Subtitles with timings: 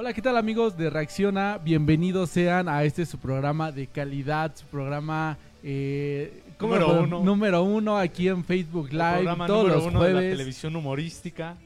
[0.00, 1.58] Hola, ¿qué tal amigos de Reacciona?
[1.58, 7.24] Bienvenidos sean a este su programa de calidad, su programa eh, ¿cómo Número uno.
[7.24, 10.36] número uno aquí en Facebook El Live programa todos número los uno de la jueves.
[10.36, 11.56] televisión humorística.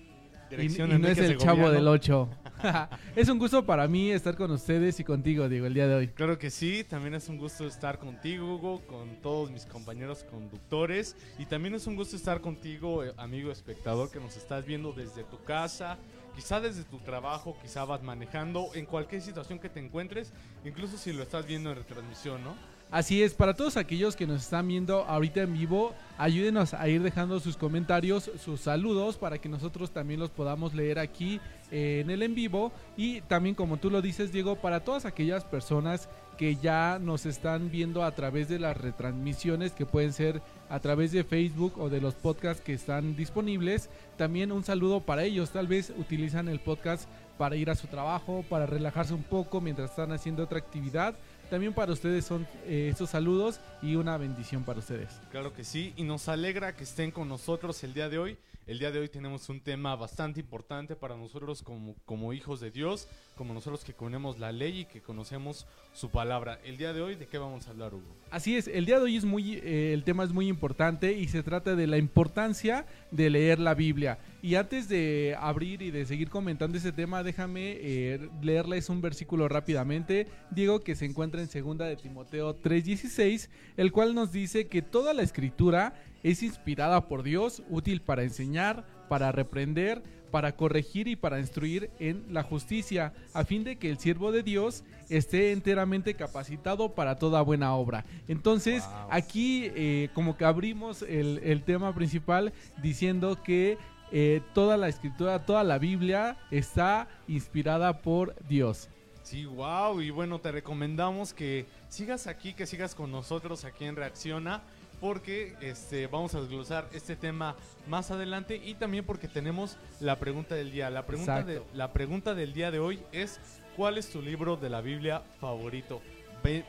[0.51, 2.29] Y, y no es el chavo del 8.
[3.17, 6.09] es un gusto para mí estar con ustedes y contigo, Diego, el día de hoy.
[6.09, 11.17] Claro que sí, también es un gusto estar contigo, Hugo, con todos mis compañeros conductores.
[11.39, 15.25] Y también es un gusto estar contigo, eh, amigo espectador, que nos estás viendo desde
[15.25, 15.99] tu casa,
[16.35, 20.33] quizá desde tu trabajo, quizá vas manejando, en cualquier situación que te encuentres,
[20.65, 22.57] incluso si lo estás viendo en retransmisión, ¿no?
[22.93, 27.03] Así es, para todos aquellos que nos están viendo ahorita en vivo, ayúdenos a ir
[27.03, 32.11] dejando sus comentarios, sus saludos, para que nosotros también los podamos leer aquí eh, en
[32.11, 32.71] el en vivo.
[32.99, 37.71] Y también, como tú lo dices, Diego, para todas aquellas personas que ya nos están
[37.71, 42.03] viendo a través de las retransmisiones, que pueden ser a través de Facebook o de
[42.03, 45.51] los podcasts que están disponibles, también un saludo para ellos.
[45.51, 49.91] Tal vez utilizan el podcast para ir a su trabajo, para relajarse un poco mientras
[49.91, 51.15] están haciendo otra actividad.
[51.53, 55.11] También para ustedes son eh, estos saludos y una bendición para ustedes.
[55.31, 58.39] Claro que sí, y nos alegra que estén con nosotros el día de hoy.
[58.65, 62.71] El día de hoy tenemos un tema bastante importante para nosotros como, como hijos de
[62.71, 66.61] Dios, como nosotros que conocemos la ley y que conocemos su palabra.
[66.65, 68.07] El día de hoy, ¿de qué vamos a hablar, Hugo?
[68.31, 71.27] Así es, el día de hoy es muy, eh, el tema es muy importante y
[71.27, 74.19] se trata de la importancia de leer la Biblia.
[74.43, 79.49] Y antes de abrir y de seguir comentando ese tema, déjame eh, leerles un versículo
[79.49, 84.83] rápidamente, Diego, que se encuentra en segunda de Timoteo 3:16, el cual nos dice que
[84.83, 91.17] toda la escritura es inspirada por Dios, útil para enseñar, para reprender, para corregir y
[91.17, 96.15] para instruir en la justicia, a fin de que el siervo de Dios esté enteramente
[96.15, 98.07] capacitado para toda buena obra.
[98.29, 99.09] Entonces, Wow.
[99.11, 103.77] aquí eh, como que abrimos el, el tema principal diciendo que
[104.11, 108.89] eh, toda la escritura, toda la Biblia está inspirada por Dios.
[109.23, 113.97] Sí, wow, y bueno, te recomendamos que sigas aquí, que sigas con nosotros aquí en
[113.97, 114.63] Reacciona,
[115.03, 117.57] porque este, vamos a desglosar este tema
[117.89, 120.89] más adelante y también porque tenemos la pregunta del día.
[120.91, 123.41] La pregunta, de, la pregunta del día de hoy es,
[123.77, 126.01] ¿cuál es tu libro de la Biblia favorito?
[126.45, 126.65] Ve-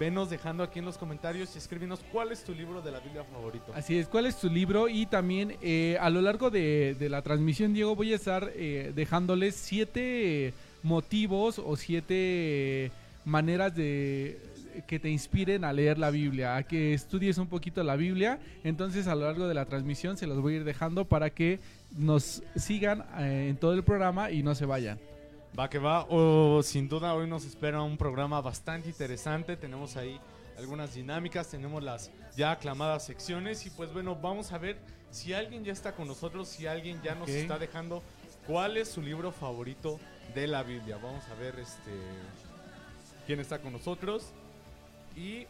[0.00, 3.22] venos dejando aquí en los comentarios y escríbenos cuál es tu libro de la Biblia
[3.24, 3.72] favorito.
[3.72, 4.88] Así es, ¿cuál es tu libro?
[4.88, 8.92] Y también eh, a lo largo de, de la transmisión, Diego, voy a estar eh,
[8.96, 12.90] dejándoles siete motivos o siete
[13.24, 14.38] maneras de
[14.86, 18.38] que te inspiren a leer la Biblia, a que estudies un poquito la Biblia.
[18.64, 21.60] Entonces a lo largo de la transmisión se los voy a ir dejando para que
[21.96, 24.98] nos sigan eh, en todo el programa y no se vayan.
[25.58, 30.20] Va que va, o sin duda hoy nos espera un programa bastante interesante, tenemos ahí
[30.58, 34.76] algunas dinámicas, tenemos las ya aclamadas secciones y pues bueno, vamos a ver
[35.10, 38.02] si alguien ya está con nosotros, si alguien ya nos está dejando
[38.46, 39.98] cuál es su libro favorito
[40.34, 40.98] de la Biblia.
[41.02, 41.92] Vamos a ver este
[43.26, 44.32] quién está con nosotros
[45.16, 45.46] y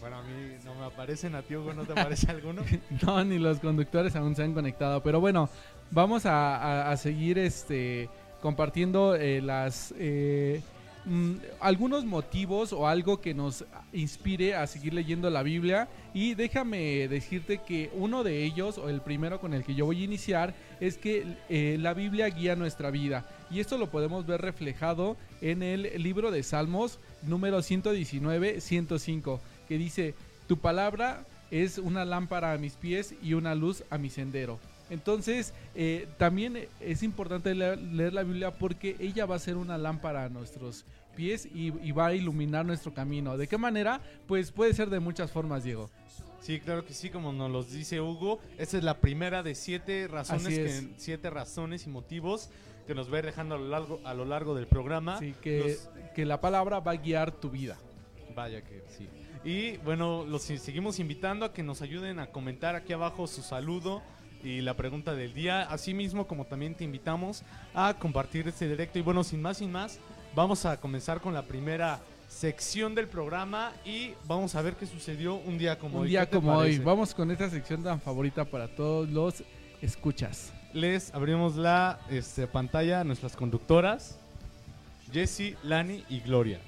[0.00, 0.32] bueno, a mí
[0.64, 2.62] no me aparecen, a ti Hugo, ¿no te aparece alguno?
[3.06, 5.02] No, ni los conductores aún se han conectado.
[5.02, 5.48] Pero bueno,
[5.90, 8.08] vamos a, a- seguir este
[8.42, 10.60] compartiendo eh, las eh,
[11.06, 13.64] mm, algunos motivos o algo que nos
[13.94, 15.88] inspire a seguir leyendo la Biblia.
[16.12, 20.02] Y déjame decirte que uno de ellos, o el primero con el que yo voy
[20.02, 23.26] a iniciar, es que eh, la Biblia guía nuestra vida.
[23.50, 29.78] Y esto lo podemos ver reflejado en el libro de Salmos número 119, 105, que
[29.78, 30.14] dice,
[30.46, 34.58] tu palabra es una lámpara a mis pies y una luz a mi sendero.
[34.90, 39.78] Entonces, eh, también es importante leer, leer la Biblia porque ella va a ser una
[39.78, 40.84] lámpara a nuestros
[41.16, 43.36] pies y, y va a iluminar nuestro camino.
[43.38, 44.00] ¿De qué manera?
[44.26, 45.90] Pues puede ser de muchas formas, Diego.
[46.44, 48.38] Sí, claro que sí, como nos los dice Hugo.
[48.58, 52.50] Esta es la primera de siete razones, que, siete razones y motivos
[52.86, 55.16] que nos va a ir dejando a lo largo, a lo largo del programa.
[55.16, 55.76] Así que,
[56.14, 57.78] que la palabra va a guiar tu vida.
[58.34, 59.08] Vaya que sí.
[59.44, 64.02] Y bueno, los seguimos invitando a que nos ayuden a comentar aquí abajo su saludo
[64.42, 65.62] y la pregunta del día.
[65.62, 67.42] Asimismo, como también te invitamos
[67.74, 68.98] a compartir este directo.
[68.98, 69.98] Y bueno, sin más, sin más,
[70.34, 75.36] vamos a comenzar con la primera sección del programa y vamos a ver qué sucedió
[75.36, 76.08] un día como Un hoy.
[76.08, 76.78] día ¿Qué te como hoy.
[76.78, 79.44] Vamos con esta sección tan favorita para todos los
[79.80, 80.52] escuchas.
[80.74, 84.18] Les abrimos la este, pantalla a nuestras conductoras,
[85.12, 86.58] Jessie, Lani y Gloria.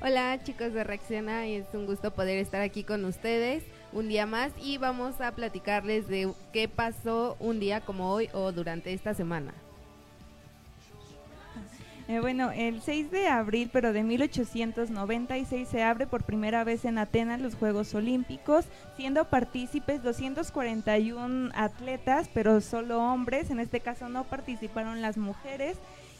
[0.00, 4.52] Hola chicos de Reacciona es un gusto poder estar aquí con ustedes un día más
[4.62, 9.52] y vamos a platicarles de qué pasó un día como hoy o durante esta semana.
[12.10, 16.98] Eh, bueno, el 6 de abril, pero de 1896, se abre por primera vez en
[16.98, 18.64] Atenas los Juegos Olímpicos,
[18.96, 23.50] siendo partícipes 241 atletas, pero solo hombres.
[23.50, 25.76] En este caso no participaron las mujeres.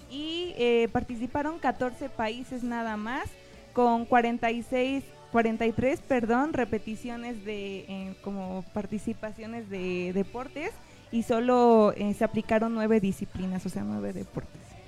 [0.08, 3.24] y eh, participaron 14 países nada más
[3.72, 10.72] con 46 43 perdón repeticiones de eh, como participaciones de deportes
[11.12, 14.79] y solo eh, se aplicaron nueve disciplinas o sea nueve deportes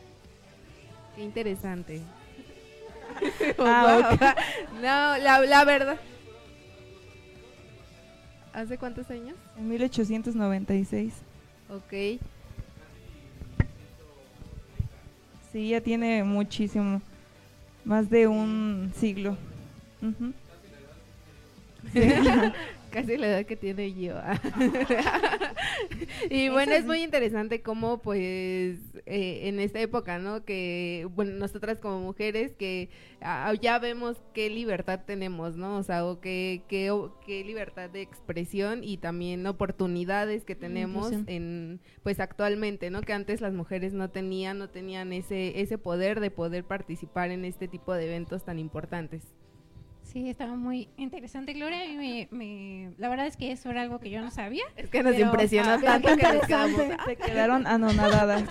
[1.16, 2.00] Qué interesante.
[3.58, 4.80] Ah, Wow.
[4.80, 5.96] No, la, la verdad.
[8.52, 9.36] ¿Hace cuántos años?
[9.56, 11.12] en 1896
[11.70, 12.20] Ok.
[15.52, 17.00] sí ya tiene muchísimo
[17.84, 19.36] más de un siglo
[20.02, 20.32] Ujú.
[22.92, 24.14] Casi la edad que tiene yo.
[26.30, 30.44] y bueno, es muy interesante cómo pues eh, en esta época, ¿no?
[30.44, 32.90] Que, bueno, nosotras como mujeres que
[33.20, 35.78] ah, ya vemos qué libertad tenemos, ¿no?
[35.78, 41.12] O sea, o qué, qué, o- qué libertad de expresión y también oportunidades que tenemos
[41.12, 41.24] Inclusión.
[41.28, 43.02] en, pues actualmente, ¿no?
[43.02, 47.44] Que antes las mujeres no tenían, no tenían ese, ese poder de poder participar en
[47.44, 49.22] este tipo de eventos tan importantes.
[50.12, 51.86] Sí, estaba muy interesante, Gloria.
[51.86, 54.64] y me, me- la verdad es que eso era algo que yo no sabía.
[54.76, 58.44] Es que nos Pero, impresionó ah, tanto que nos quedamos, se quedaron anonadadas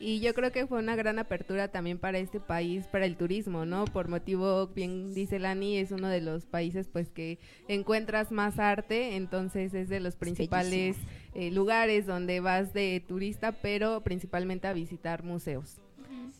[0.00, 3.64] Y yo creo que fue una gran apertura también para este país, para el turismo,
[3.66, 3.84] ¿no?
[3.84, 9.16] Por motivo, bien dice Lani, es uno de los países pues que encuentras más arte,
[9.16, 10.96] entonces es de los principales
[11.34, 15.78] eh, lugares donde vas de turista, pero principalmente a visitar museos.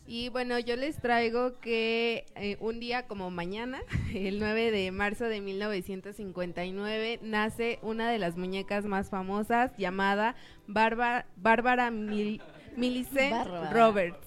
[0.07, 3.79] Y bueno, yo les traigo que eh, un día como mañana,
[4.15, 10.35] el 9 de marzo de 1959, nace una de las muñecas más famosas llamada
[10.65, 12.41] Bárbara, Bárbara Mil-
[12.77, 13.71] Millicent Bárbara.
[13.71, 14.17] Roberts.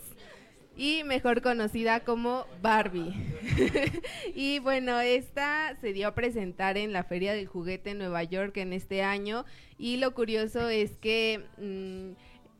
[0.77, 3.13] Y mejor conocida como Barbie.
[4.35, 8.57] y bueno, esta se dio a presentar en la Feria del Juguete en Nueva York
[8.57, 9.45] en este año.
[9.79, 12.13] Y lo curioso es que mm,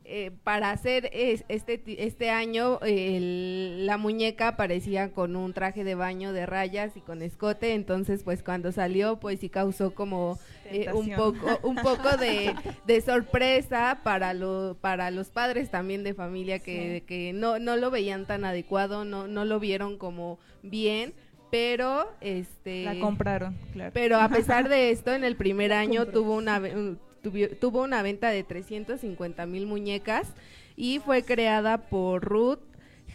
[0.05, 5.95] eh, para hacer es- este, este año el- la muñeca aparecía con un traje de
[5.95, 10.91] baño de rayas y con escote, entonces pues cuando salió pues sí causó como eh,
[10.93, 12.53] un poco un poco de,
[12.87, 17.91] de sorpresa para lo, para los padres también de familia que, que no, no lo
[17.91, 21.13] veían tan adecuado, no, no lo vieron como bien,
[21.51, 23.91] pero este la compraron claro.
[23.93, 28.29] pero a pesar de esto, en el primer año tuvo una, tuvi- tuvo una venta
[28.29, 30.33] de 350 mil muñecas
[30.75, 32.59] y fue creada por Ruth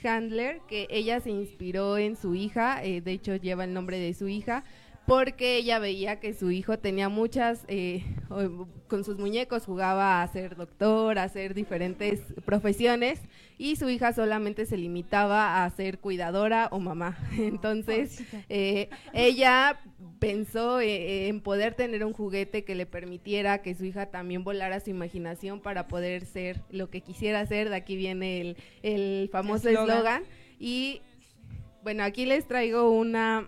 [0.05, 4.15] Handler, que ella se inspiró en su hija, eh, de hecho lleva el nombre de
[4.15, 4.63] su hija,
[5.09, 8.05] porque ella veía que su hijo tenía muchas, eh,
[8.89, 13.19] con sus muñecos jugaba a ser doctor, a hacer diferentes profesiones
[13.57, 17.17] y su hija solamente se limitaba a ser cuidadora o mamá.
[17.39, 19.81] Entonces, eh, ella
[20.19, 24.79] pensó eh, en poder tener un juguete que le permitiera que su hija también volara
[24.79, 27.71] su imaginación para poder ser lo que quisiera ser.
[27.71, 30.25] De aquí viene el, el famoso eslogan.
[30.61, 31.01] Y
[31.83, 33.47] bueno, aquí les traigo una...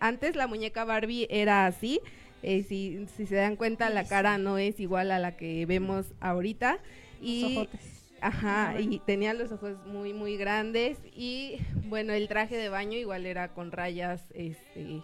[0.00, 2.00] Antes la muñeca Barbie era así.
[2.42, 6.06] eh, si, si se dan cuenta, la cara no es igual a la que vemos
[6.20, 6.78] ahorita.
[7.20, 7.98] Y Ojotes.
[8.20, 13.26] Ajá, y tenía los ojos muy, muy grandes y bueno, el traje de baño igual
[13.26, 15.02] era con rayas, este,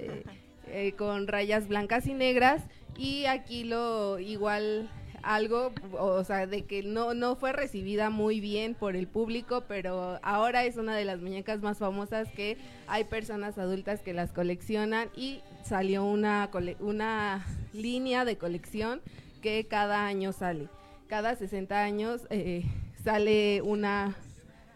[0.00, 0.24] eh,
[0.66, 2.64] eh, con rayas blancas y negras
[2.96, 4.90] y aquí lo igual
[5.34, 10.18] algo, o sea, de que no, no fue recibida muy bien por el público, pero
[10.22, 12.56] ahora es una de las muñecas más famosas que
[12.86, 19.00] hay personas adultas que las coleccionan y salió una, cole- una línea de colección
[19.42, 20.68] que cada año sale
[21.08, 22.64] cada 60 años eh,
[23.02, 24.14] sale una...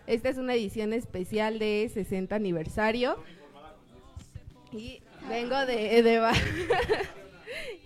[0.06, 3.16] Esta es una edición especial de 60 aniversario.
[4.72, 6.02] Y vengo de...
[6.02, 6.20] de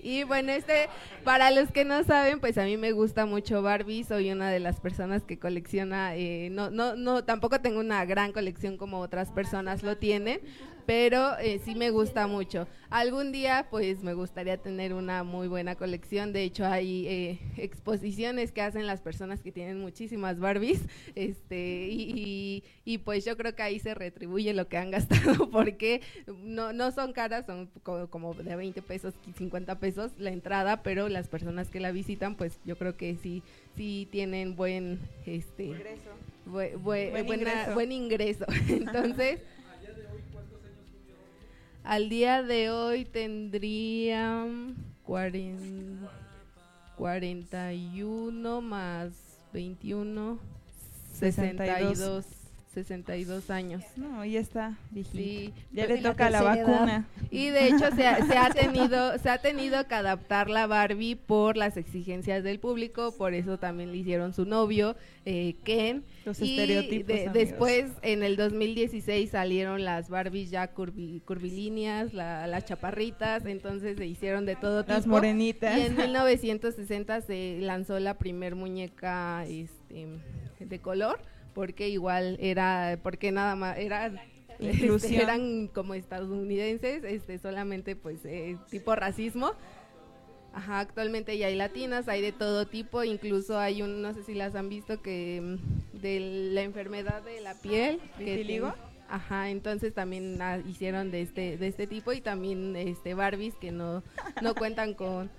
[0.07, 0.89] y bueno, este,
[1.25, 4.61] para los que no saben, pues a mí me gusta mucho Barbie, soy una de
[4.61, 9.33] las personas que colecciona, eh, no, no, no, tampoco tengo una gran colección como otras
[9.33, 10.41] personas lo tienen,
[10.87, 12.67] pero eh, sí me gusta mucho.
[12.89, 16.33] Algún día, pues me gustaría tener una muy buena colección.
[16.33, 20.83] De hecho, hay eh, exposiciones que hacen las personas que tienen muchísimas Barbies,
[21.17, 26.01] este, y, y, pues yo creo que ahí se retribuye lo que han gastado, porque
[26.45, 31.27] no, no son caras, son como, de 20 pesos, 50 pesos la entrada, pero las
[31.27, 33.43] personas que la visitan, pues yo creo que sí,
[33.77, 36.11] sí tienen buen, este, ingreso.
[37.75, 38.47] buen ingreso.
[38.69, 39.41] Entonces
[41.87, 44.45] al día de hoy tendría
[45.05, 46.11] 40,
[46.97, 49.13] 41 más
[49.53, 50.39] 21,
[51.13, 51.99] 62.
[51.99, 52.46] 62
[53.51, 53.83] años.
[53.97, 54.79] No, ya está,
[55.13, 57.07] Sí, ya le toca la, vacuna.
[57.31, 61.77] Y de hecho se ha, tenido se ha tenido que adaptar la Barbie por las
[61.77, 66.05] exigencias del público, por eso también le hicieron su novio eh, Ken.
[66.25, 67.33] Los estereotipos.
[67.33, 74.57] después en el 2016 salieron las Barbies ya curvilíneas, las chaparritas, entonces se hicieron de
[74.57, 74.93] todo tipo.
[74.93, 75.79] Las morenitas.
[75.79, 80.07] Y en 1960 se lanzó la primer muñeca este,
[80.61, 81.21] de color
[81.57, 84.13] porque igual era, porque nada más, era,
[84.59, 89.53] este, eran como estadounidenses, este, solamente pues eh, tipo racismo.
[90.53, 94.35] Ajá, actualmente ya hay latinas, hay de todo tipo, incluso hay un, no sé si
[94.35, 96.21] las han visto, que mm, de
[96.53, 98.01] la enfermedad de la piel.
[98.19, 98.75] digo
[99.09, 103.71] Ajá, entonces también ah, hicieron de este de este tipo y también este Barbies que
[103.71, 104.03] no
[104.43, 105.31] no cuentan con,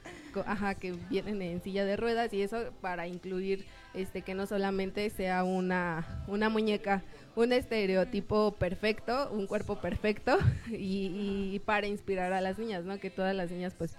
[0.45, 5.09] ajá, que vienen en silla de ruedas y eso para incluir este que no solamente
[5.09, 7.03] sea una, una muñeca,
[7.35, 10.37] un estereotipo perfecto, un cuerpo perfecto
[10.69, 12.99] y, para inspirar a las niñas, ¿no?
[12.99, 13.95] Que todas las niñas pues,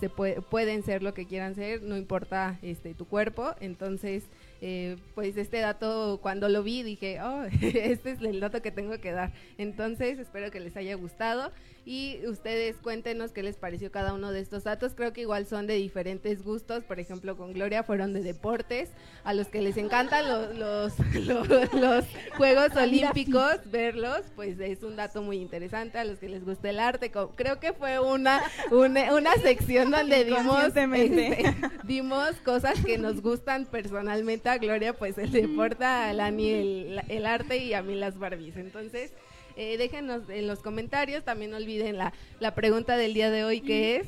[0.00, 4.24] se pueden ser lo que quieran ser, no importa este tu cuerpo, entonces
[4.60, 8.98] eh, pues este dato cuando lo vi dije, oh, este es el dato que tengo
[9.00, 9.32] que dar.
[9.58, 11.52] Entonces espero que les haya gustado
[11.86, 14.94] y ustedes cuéntenos qué les pareció cada uno de estos datos.
[14.96, 16.82] Creo que igual son de diferentes gustos.
[16.82, 18.90] Por ejemplo, con Gloria fueron de deportes.
[19.22, 20.28] A los que les encantan
[20.58, 22.04] los, los,
[22.36, 25.98] Juegos Olímpicos, verlos, pues es un dato muy interesante.
[25.98, 30.64] A los que les gusta el arte, creo que fue una, una, sección donde dimos,
[30.76, 37.02] este, dimos cosas que nos gustan personalmente a Gloria, pues el deporte, a Lani el,
[37.08, 38.56] el arte y a mí las Barbies.
[38.56, 39.12] Entonces,
[39.56, 43.60] eh, déjenos en los comentarios, también no olviden la, la pregunta del día de hoy
[43.60, 44.06] que es...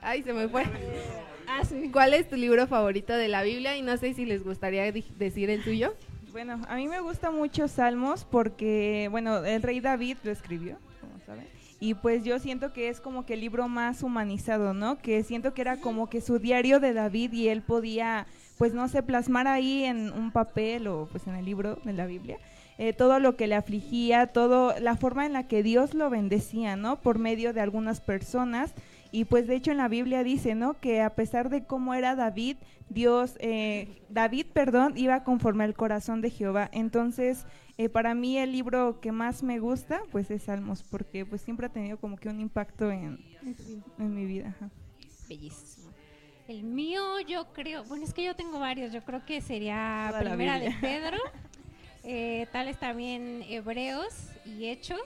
[0.00, 0.62] Ay, se me fue.
[1.48, 3.76] Ah, ¿Cuál es tu libro favorito de la Biblia?
[3.76, 5.94] Y no sé si les gustaría decir el tuyo.
[6.30, 11.18] Bueno, a mí me gusta mucho Salmos porque, bueno, el rey David lo escribió, como
[11.26, 11.48] saben.
[11.80, 14.98] Y pues yo siento que es como que el libro más humanizado, ¿no?
[14.98, 18.26] Que siento que era como que su diario de David y él podía,
[18.58, 22.06] pues no sé, plasmar ahí en un papel o pues en el libro de la
[22.06, 22.38] Biblia
[22.78, 26.76] eh, todo lo que le afligía, todo la forma en la que Dios lo bendecía,
[26.76, 27.00] ¿no?
[27.00, 28.72] Por medio de algunas personas.
[29.10, 30.74] Y pues de hecho en la Biblia dice, ¿no?
[30.74, 32.56] Que a pesar de cómo era David,
[32.88, 36.70] Dios, eh, David, perdón, iba conforme al corazón de Jehová.
[36.72, 37.46] Entonces,
[37.78, 41.66] eh, para mí el libro que más me gusta, pues es Salmos, porque pues siempre
[41.66, 43.18] ha tenido como que un impacto en,
[43.98, 44.54] en mi vida.
[45.28, 45.88] Bellísimo.
[46.46, 50.58] El mío, yo creo, bueno, es que yo tengo varios, yo creo que sería Primera
[50.58, 51.18] de Pedro.
[52.10, 55.02] eh, tales también Hebreos y Hechos.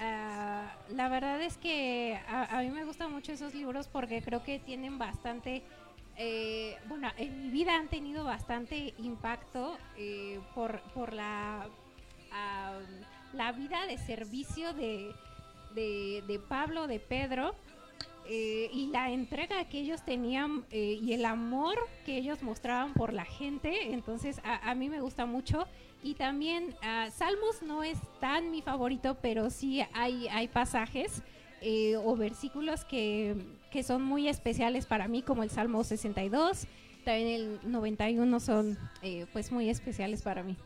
[0.00, 4.58] Ah, la verdad es que a, mí me gustan mucho esos libros porque creo que
[4.58, 5.62] tienen bastante,
[6.16, 11.68] eh, bueno, en mi vida han tenido bastante impacto eh, por, por la,
[12.32, 12.80] ah,
[13.32, 15.14] la vida de servicio de,
[15.76, 17.54] de, de Pablo, de Pedro
[18.28, 23.12] eh, y la entrega que ellos tenían eh, y el amor que ellos mostraban por
[23.12, 23.92] la gente.
[23.92, 25.66] Entonces, a, mí me gusta mucho.
[26.02, 31.22] Y también, uh, Salmos no es tan mi favorito, pero sí hay, hay pasajes
[31.60, 33.36] eh, o versículos que,
[33.70, 36.66] que, son muy especiales para mí, como el Salmo 62.
[37.04, 38.78] También el 91 son
[39.32, 40.56] pues muy especiales para mí.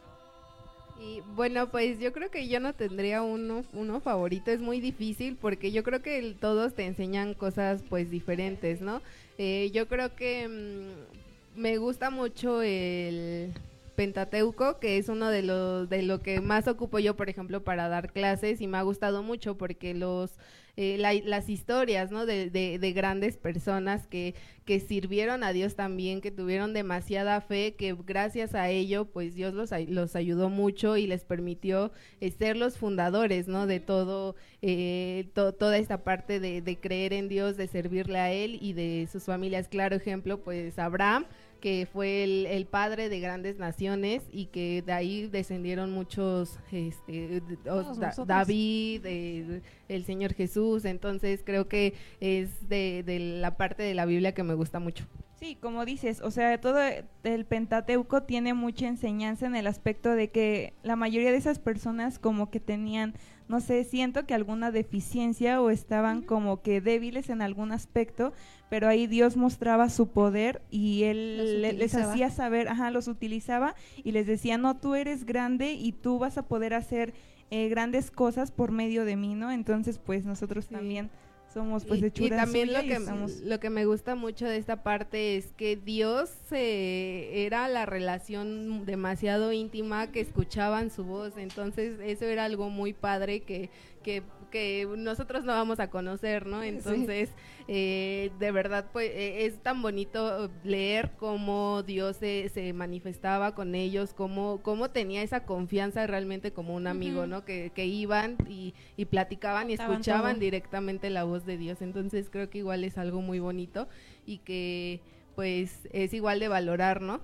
[1.01, 5.37] Y bueno, pues yo creo que yo no tendría uno, uno favorito, es muy difícil
[5.41, 9.01] porque yo creo que todos te enseñan cosas pues diferentes, ¿no?
[9.39, 13.55] Eh, yo creo que mm, me gusta mucho el
[13.97, 17.89] Pentateuco, que es uno de los de lo que más ocupo yo, por ejemplo, para
[17.89, 20.33] dar clases y me ha gustado mucho porque los
[20.83, 22.25] eh, las historias, ¿no?
[22.25, 24.35] De, de, grandes personas que,
[24.65, 29.53] que sirvieron a Dios también, que tuvieron demasiada fe, que gracias a ello, pues Dios
[29.53, 33.67] los, los ayudó mucho y les permitió eh, ser los fundadores, ¿no?
[33.67, 38.57] De todo, eh, toda esta parte de, de creer en Dios, de servirle a Él
[38.59, 39.69] y de sus familias.
[39.69, 41.27] Claro ejemplo, pues Abraham
[41.61, 47.43] que fue el, el, padre de grandes naciones y que de ahí descendieron muchos, este,
[47.65, 53.95] da, David, el, el, Señor Jesús, entonces creo que es de, de la parte de
[53.95, 55.07] la Biblia que me gusta mucho.
[55.41, 56.79] Sí, como dices, o sea, todo
[57.23, 62.19] el Pentateuco tiene mucha enseñanza en el aspecto de que la mayoría de esas personas
[62.19, 63.15] como que tenían,
[63.49, 68.35] no sé, siento que alguna deficiencia o estaban como que débiles en algún aspecto,
[68.71, 74.13] pero ahí Dios mostraba su poder y él les hacía saber, ajá, los utilizaba y
[74.13, 77.13] les decía, no, tú eres grande y tú vas a poder hacer
[77.51, 79.51] eh, grandes cosas por medio de mí, ¿no?
[79.51, 81.11] Entonces, pues nosotros también
[81.53, 83.01] somos pues y, también lo que
[83.43, 88.87] lo que me gusta mucho de esta parte es que Dios eh, era la relación
[88.87, 91.37] demasiado íntima que escuchaban su voz.
[91.37, 93.69] Entonces eso era algo muy padre que
[94.05, 96.63] que que nosotros no vamos a conocer, ¿no?
[96.63, 97.31] Entonces,
[97.69, 103.75] eh, de verdad, pues e, es tan bonito leer cómo Dios se, se manifestaba con
[103.75, 107.45] ellos, cómo, cómo tenía esa confianza realmente como un amigo, ¿no?
[107.45, 111.81] Que, que iban y, y platicaban y escuchaban directamente la voz de Dios.
[111.81, 113.89] Entonces, creo que igual es algo muy bonito
[114.27, 115.01] y que
[115.35, 117.21] pues es igual de valorar, ¿no?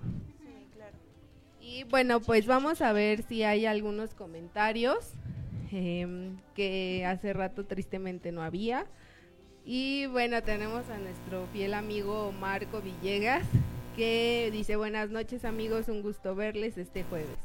[1.61, 5.15] Y bueno, pues vamos a ver si hay algunos comentarios.
[5.73, 8.87] Em, que hace rato tristemente no había.
[9.65, 13.45] Y bueno, tenemos a nuestro fiel amigo Marco Villegas,
[13.97, 17.39] que dice buenas noches amigos, un gusto verles este jueves.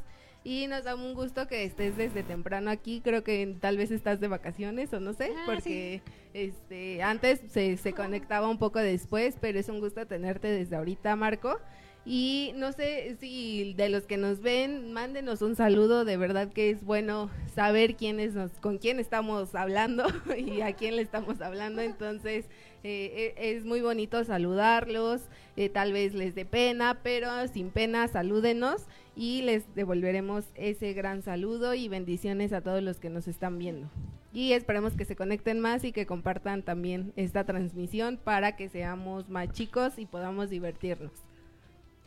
[0.44, 4.20] Y nos da un gusto que estés desde temprano aquí, creo que tal vez estás
[4.20, 6.01] de vacaciones o no sé, ah, porque
[6.34, 11.16] este antes se, se conectaba un poco después, pero es un gusto tenerte desde ahorita,
[11.16, 11.60] Marco.
[12.03, 16.72] Y no sé si de los que nos ven, mándenos un saludo, de verdad que
[16.72, 20.05] es bueno saber quiénes nos, con quién estamos hablando
[20.38, 22.46] y a quién le estamos hablando, entonces
[22.84, 25.22] eh, e, es muy bonito saludarlos,
[25.58, 31.22] eh, tal vez les dé pena, pero sin pena salúdenos y les devolveremos ese gran
[31.22, 33.91] saludo y bendiciones a todos los que nos están viendo.
[34.34, 39.29] Y esperemos que se conecten más y que compartan también esta transmisión para que seamos
[39.29, 41.12] más chicos y podamos divertirnos.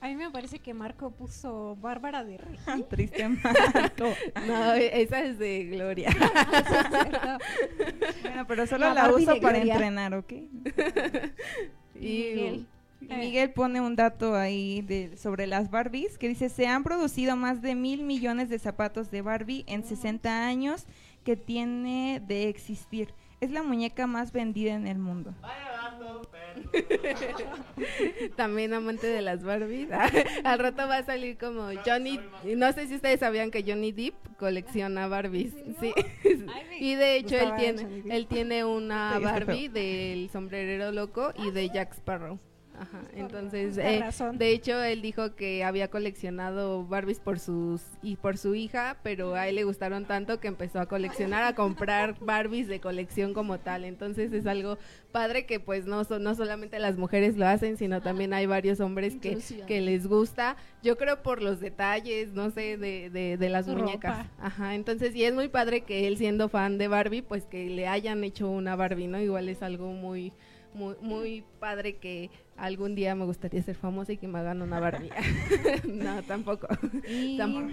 [0.04, 2.84] A mí me parece que Marco puso Bárbara de Regil.
[2.90, 4.12] Triste Marco.
[4.46, 6.10] no, esa es de Gloria.
[8.22, 10.30] bueno, pero solo la, uso para entrenar, ¿ok?
[11.98, 12.66] y
[13.00, 13.50] Miguel.
[13.52, 17.74] pone un dato ahí de, sobre las Barbies que dice, se han producido más de
[17.74, 20.84] mil millones de zapatos de Barbie en 60 años
[21.24, 23.14] que tiene de existir.
[23.40, 25.34] Es la muñeca más vendida en el mundo.
[28.36, 29.88] También amante de las Barbies.
[30.44, 32.20] Al rato va a salir como Johnny.
[32.56, 35.54] No sé si ustedes sabían que Johnny Depp colecciona Barbies.
[35.80, 35.92] Sí.
[36.78, 41.94] Y de hecho él tiene, él tiene una Barbie del sombrerero loco y de Jack
[41.94, 42.38] Sparrow.
[42.78, 44.02] Ajá, entonces, eh,
[44.34, 49.34] de hecho, él dijo que había coleccionado Barbies por sus y por su hija, pero
[49.34, 53.58] a él le gustaron tanto que empezó a coleccionar, a comprar Barbies de colección como
[53.60, 53.84] tal.
[53.84, 54.76] Entonces es algo
[55.12, 59.16] padre que pues no no solamente las mujeres lo hacen, sino también hay varios hombres
[59.16, 60.56] que, que les gusta.
[60.82, 64.26] Yo creo por los detalles, no sé, de, de, de las muñecas.
[64.38, 67.86] Ajá, entonces y es muy padre que él siendo fan de Barbie, pues que le
[67.86, 69.20] hayan hecho una Barbie, ¿no?
[69.20, 70.32] Igual es algo muy
[70.74, 74.80] muy, muy padre que algún día me gustaría ser famosa y que me hagan una
[74.80, 75.10] Barbie.
[75.88, 76.68] no, tampoco.
[77.36, 77.68] tampoco.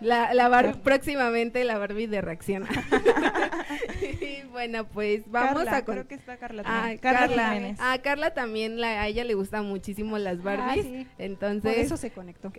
[0.00, 2.64] La, la próximamente la Barbie de reacción.
[4.54, 9.08] bueno, pues vamos a creo que está Carla ah, Carla, ah, Carla también la, a
[9.08, 12.52] ella le gustan muchísimo las ah, Barbies, entonces Por eso se conectó.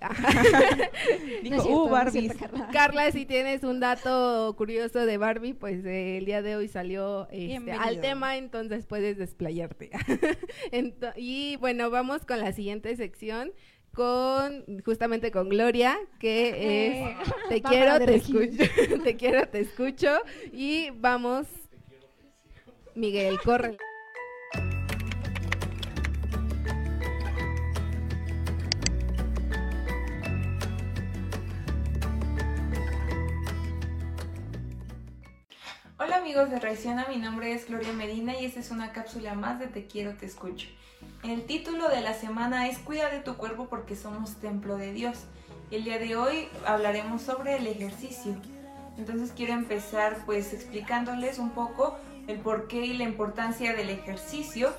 [1.43, 2.33] Dijo, uh, Barbies.
[2.71, 3.11] Carla.
[3.11, 7.71] si tienes un dato curioso de Barbie, pues eh, el día de hoy salió este,
[7.71, 9.91] al tema, entonces puedes desplayarte.
[11.15, 13.53] y bueno, vamos con la siguiente sección
[13.95, 18.63] con justamente con Gloria, que es Te quiero, te escucho,
[19.03, 20.19] te quiero, te escucho
[20.51, 21.47] y vamos
[22.93, 23.77] Miguel, corre.
[36.15, 39.67] Amigos de Reacciona, mi nombre es Gloria Medina y esta es una cápsula más de
[39.67, 40.69] Te quiero, te escucho.
[41.23, 45.25] El título de la semana es Cuida de tu cuerpo porque somos templo de Dios.
[45.71, 48.34] El día de hoy hablaremos sobre el ejercicio.
[48.97, 51.97] Entonces quiero empezar pues explicándoles un poco
[52.28, 54.73] el porqué y la importancia del ejercicio.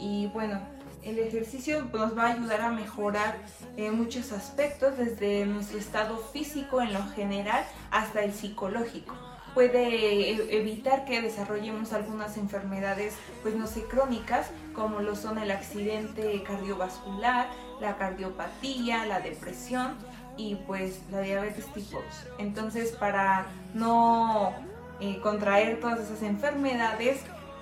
[0.00, 0.60] Y bueno,
[1.04, 3.38] el ejercicio nos va a ayudar a mejorar
[3.76, 9.14] en muchos aspectos, desde nuestro estado físico en lo general hasta el psicológico
[9.54, 15.50] puede e-, evitar que desarrollemos algunas enfermedades, pues no sé, crónicas, como lo son el
[15.50, 17.48] accidente cardiovascular,
[17.80, 19.96] la cardiopatía, la depresión
[20.36, 22.04] y pues la diabetes tipo 2.
[22.38, 24.52] Entonces para no
[25.00, 27.20] eh, contraer todas esas enfermedades,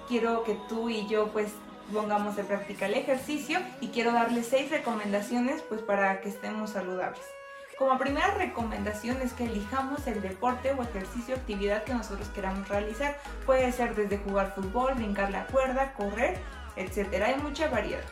[0.08, 1.52] quiero que tú y yo pues
[1.92, 7.39] pongamos de práctica el ejercicio y quiero darles seis recomendaciones pues para que estemos saludables.
[7.80, 13.18] Como primera recomendación es que elijamos el deporte o ejercicio actividad que nosotros queramos realizar.
[13.46, 16.36] Puede ser desde jugar fútbol, brincar la cuerda, correr,
[16.76, 17.22] etc.
[17.24, 18.04] Hay mucha variedad.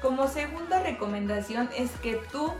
[0.00, 2.52] Como segunda recomendación es que tú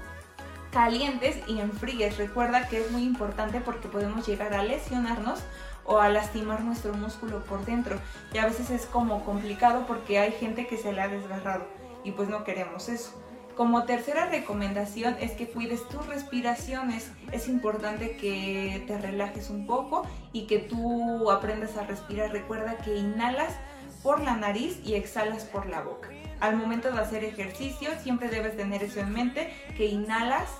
[0.73, 2.19] calientes y enfríes.
[2.19, 5.45] Recuerda que es muy importante porque podemos llegar a lesionarnos
[5.85, 8.01] o a lastimar nuestro músculo por dentro.
[8.33, 11.65] Y a veces es como complicado porque hay gente que se le ha desgarrado
[12.03, 13.26] y pues no queremos eso.
[13.57, 17.11] Como tercera recomendación es que cuides tus respiraciones.
[17.33, 20.03] Es importante que te relajes un poco
[20.35, 22.33] y que tú aprendas a respirar.
[22.33, 23.55] Recuerda que inhalas
[24.03, 26.11] por la nariz y exhalas por la boca.
[26.41, 30.51] Al momento de hacer ejercicio siempre debes tener eso en mente, que inhalas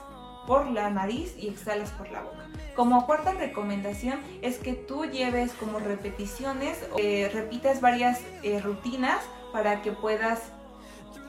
[0.47, 2.49] por la nariz y exhalas por la boca.
[2.77, 9.21] Como cuarta recomendación es que tú lleves como repeticiones, eh, repitas varias eh, rutinas
[9.53, 10.41] para que puedas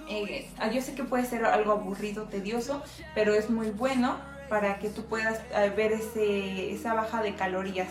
[0.09, 2.81] eh, yo sé que puede ser algo aburrido, tedioso,
[3.15, 4.17] pero es muy bueno
[4.49, 5.41] para que tú puedas
[5.75, 7.89] ver ese, esa baja de calorías.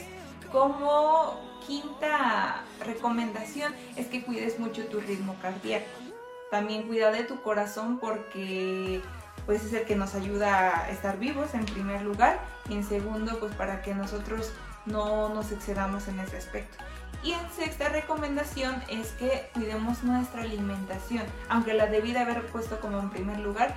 [0.51, 5.87] Como quinta recomendación es que cuides mucho tu ritmo cardíaco.
[6.51, 9.03] También cuida de tu corazón porque
[9.47, 13.39] pues es el que nos ayuda a estar vivos en primer lugar y en segundo
[13.39, 14.53] pues para que nosotros
[14.87, 16.79] no nos excedamos en ese aspecto.
[17.23, 22.79] Y en sexta recomendación es que cuidemos nuestra alimentación, aunque la debí de haber puesto
[22.81, 23.75] como en primer lugar,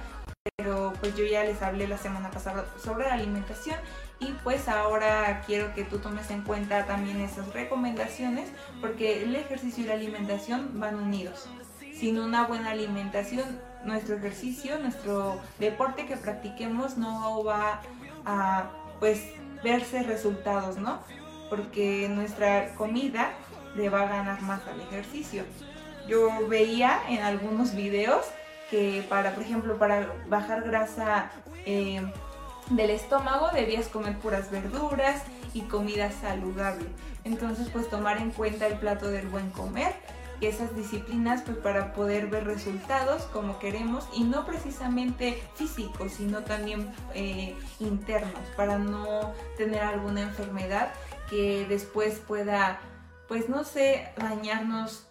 [0.56, 3.78] pero pues yo ya les hablé la semana pasada sobre la alimentación
[4.19, 8.49] y pues ahora quiero que tú tomes en cuenta también esas recomendaciones
[8.82, 11.49] porque el ejercicio y la alimentación van unidos.
[11.93, 17.82] Sin una buena alimentación nuestro ejercicio, nuestro deporte que practiquemos no va
[18.25, 19.23] a pues
[19.63, 20.99] verse resultados, ¿no?
[21.50, 23.32] Porque nuestra comida
[23.76, 25.44] le va a ganar más al ejercicio.
[26.08, 28.26] Yo veía en algunos videos
[28.70, 31.32] que para, por ejemplo, para bajar grasa
[31.66, 32.02] eh,
[32.70, 36.86] del estómago debías comer puras verduras y comida saludable.
[37.24, 39.94] Entonces, pues tomar en cuenta el plato del buen comer
[40.42, 46.90] esas disciplinas pues para poder ver resultados como queremos y no precisamente físicos sino también
[47.14, 50.94] eh, internos para no tener alguna enfermedad
[51.30, 52.80] que después pueda
[53.28, 55.08] pues no sé dañarnos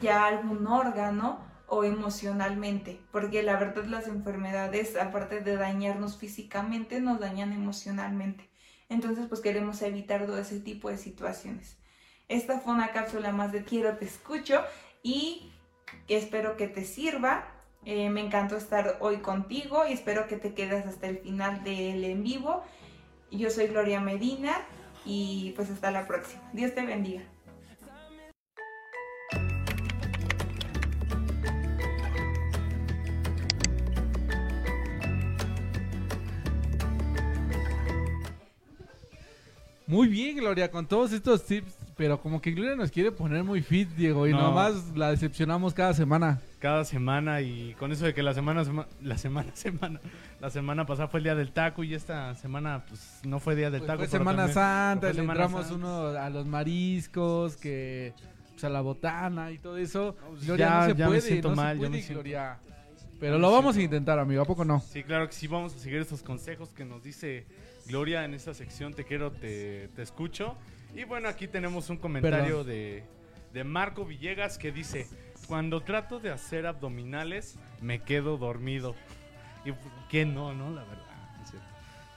[0.00, 7.20] ya algún órgano o emocionalmente porque la verdad las enfermedades aparte de dañarnos físicamente nos
[7.20, 8.50] dañan emocionalmente
[8.88, 11.80] entonces pues queremos evitar todo ese tipo de situaciones
[12.30, 14.62] esta fue una cápsula más de Quiero Te Escucho
[15.02, 15.50] y
[16.06, 17.44] espero que te sirva.
[17.84, 22.04] Eh, me encantó estar hoy contigo y espero que te quedes hasta el final del
[22.04, 22.62] en vivo.
[23.32, 24.64] Yo soy Gloria Medina
[25.04, 26.42] y pues hasta la próxima.
[26.52, 27.22] Dios te bendiga.
[39.86, 43.60] Muy bien, Gloria, con todos estos tips pero como que Gloria nos quiere poner muy
[43.60, 46.40] fit, Diego, y nomás la decepcionamos cada semana.
[46.60, 48.62] Cada semana y con eso de que la semana,
[49.02, 50.00] la semana, semana,
[50.40, 53.70] la semana pasada fue el día del taco y esta semana pues no fue día
[53.70, 53.98] del pues taco.
[54.00, 58.12] Fue Semana Santa, le entramos uno a los mariscos, que
[58.52, 60.16] pues, a la botana y todo eso.
[60.28, 62.58] Pues Gloria ya, no se puede, me siento mal, Gloria.
[63.18, 64.80] Pero lo vamos a intentar, amigo, ¿a poco no?
[64.80, 67.46] Sí, claro que sí, vamos a seguir estos consejos que nos dice
[67.86, 70.56] Gloria en esta sección Te quiero, te, te escucho.
[70.94, 73.04] Y bueno, aquí tenemos un comentario de,
[73.64, 75.06] Marco Villegas que dice,
[75.50, 78.94] cuando trato de hacer abdominales me quedo dormido.
[79.64, 79.72] Y
[80.08, 81.04] que no, no, la verdad.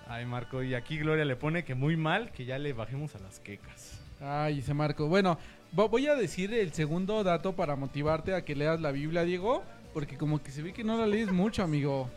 [0.08, 3.20] Ay, Marco, y aquí Gloria le pone que muy mal que ya le bajemos a
[3.20, 4.00] las quecas.
[4.22, 5.08] Ay, ese Marco.
[5.08, 5.40] Bueno,
[5.72, 9.64] voy a decir el segundo dato para motivarte a que leas la Biblia, Diego,
[9.96, 12.12] porque como que se ve que no la lees mucho, amigo.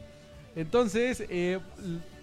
[0.54, 1.60] Entonces, eh,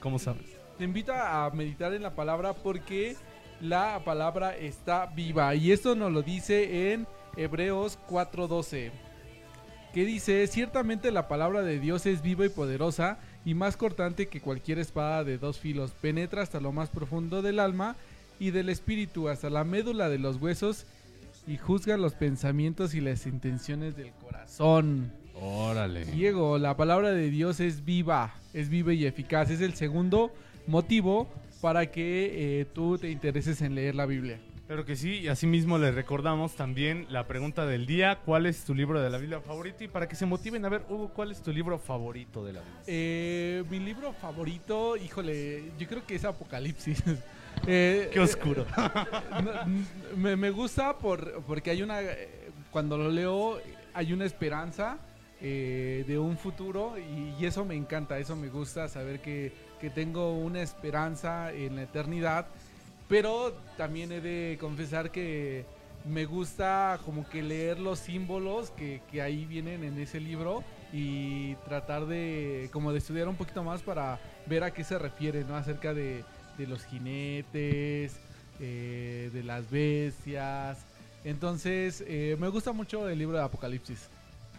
[0.01, 0.55] ¿cómo sabes?
[0.77, 3.15] Te invito a meditar en la palabra porque
[3.59, 5.55] la palabra está viva.
[5.55, 8.91] Y esto nos lo dice en Hebreos 4:12.
[9.93, 14.41] Que dice, ciertamente la palabra de Dios es viva y poderosa y más cortante que
[14.41, 15.91] cualquier espada de dos filos.
[15.91, 17.95] Penetra hasta lo más profundo del alma
[18.39, 20.87] y del espíritu, hasta la médula de los huesos
[21.45, 25.11] y juzga los pensamientos y las intenciones del corazón.
[25.35, 26.05] Órale.
[26.05, 29.49] Diego, la palabra de Dios es viva, es viva y eficaz.
[29.49, 30.31] Es el segundo
[30.67, 31.27] motivo
[31.61, 34.39] para que eh, tú te intereses en leer la Biblia.
[34.73, 38.73] Claro que sí, y asimismo les recordamos también la pregunta del día, ¿cuál es tu
[38.73, 39.83] libro de la Biblia favorito?
[39.83, 42.61] Y para que se motiven a ver, Hugo, ¿cuál es tu libro favorito de la
[42.61, 42.81] Biblia?
[42.87, 47.03] Eh, mi libro favorito, híjole, yo creo que es Apocalipsis.
[47.67, 48.65] Eh, Qué oscuro.
[49.43, 51.99] no, me, me gusta por, porque hay una,
[52.71, 53.61] cuando lo leo,
[53.93, 54.97] hay una esperanza
[55.39, 59.91] eh, de un futuro y, y eso me encanta, eso me gusta, saber que, que
[59.91, 62.47] tengo una esperanza en la eternidad,
[63.07, 65.65] pero también he de confesar que
[66.05, 71.55] me gusta como que leer los símbolos que, que ahí vienen en ese libro y
[71.67, 75.55] tratar de como de estudiar un poquito más para ver a qué se refiere, ¿no?
[75.55, 76.23] Acerca de,
[76.57, 78.19] de los jinetes,
[78.59, 80.85] eh, de las bestias.
[81.23, 84.09] Entonces, eh, me gusta mucho el libro de Apocalipsis.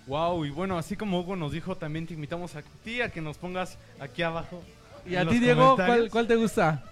[0.07, 3.21] Wow, y bueno, así como Hugo nos dijo, también te invitamos a ti a que
[3.21, 4.63] nos pongas aquí abajo.
[5.07, 5.77] ¿Y a ti, Diego.
[5.77, 6.83] ¿cuál, cuál te gusta?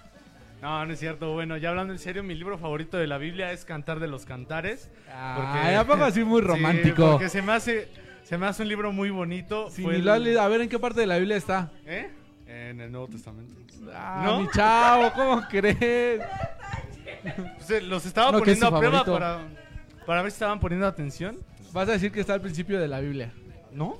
[0.63, 1.33] No, no es cierto.
[1.33, 4.25] Bueno, ya hablando en serio, mi libro favorito de la Biblia es Cantar de los
[4.25, 4.89] Cantares.
[5.13, 7.11] Ay, ¿a poco así muy Sí, romántico?
[7.11, 7.89] porque se me hace,
[8.23, 9.69] se me hace un libro muy bonito.
[9.69, 11.69] Sí, el- a ver, ¿en qué parte de la Biblia está?
[11.85, 12.09] ¿Eh?
[12.47, 13.57] En el Nuevo Testamento.
[13.93, 14.39] Ah, ¿No?
[14.41, 16.21] mi chavo, ¿cómo crees?
[17.57, 19.39] Pues, eh, los estaba No, poniendo a prueba para,
[20.05, 21.37] para ver si estaban poniendo atención.
[21.73, 23.33] Vas a decir que está al principio de la Biblia.
[23.73, 23.97] ¿No?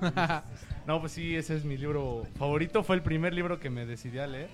[0.86, 2.82] No, pues sí, ese es mi libro favorito.
[2.82, 4.48] Fue el primer libro que me decidí a leer.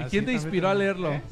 [0.00, 1.12] ¿Y así quién te inspiró a leerlo?
[1.12, 1.22] ¿Eh?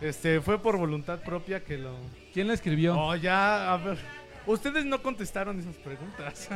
[0.00, 1.94] Este, fue por voluntad propia que lo...
[2.32, 2.98] ¿Quién lo escribió?
[2.98, 3.98] Oh, ya, a ver.
[4.46, 6.48] Ustedes no contestaron esas preguntas.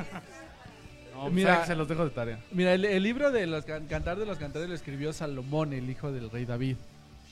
[1.15, 1.65] no, Mira.
[1.65, 2.39] se los dejo de tarea.
[2.51, 5.89] Mira, el, el libro de los can- Cantar de los Cantares lo escribió Salomón, el
[5.89, 6.77] hijo del rey David.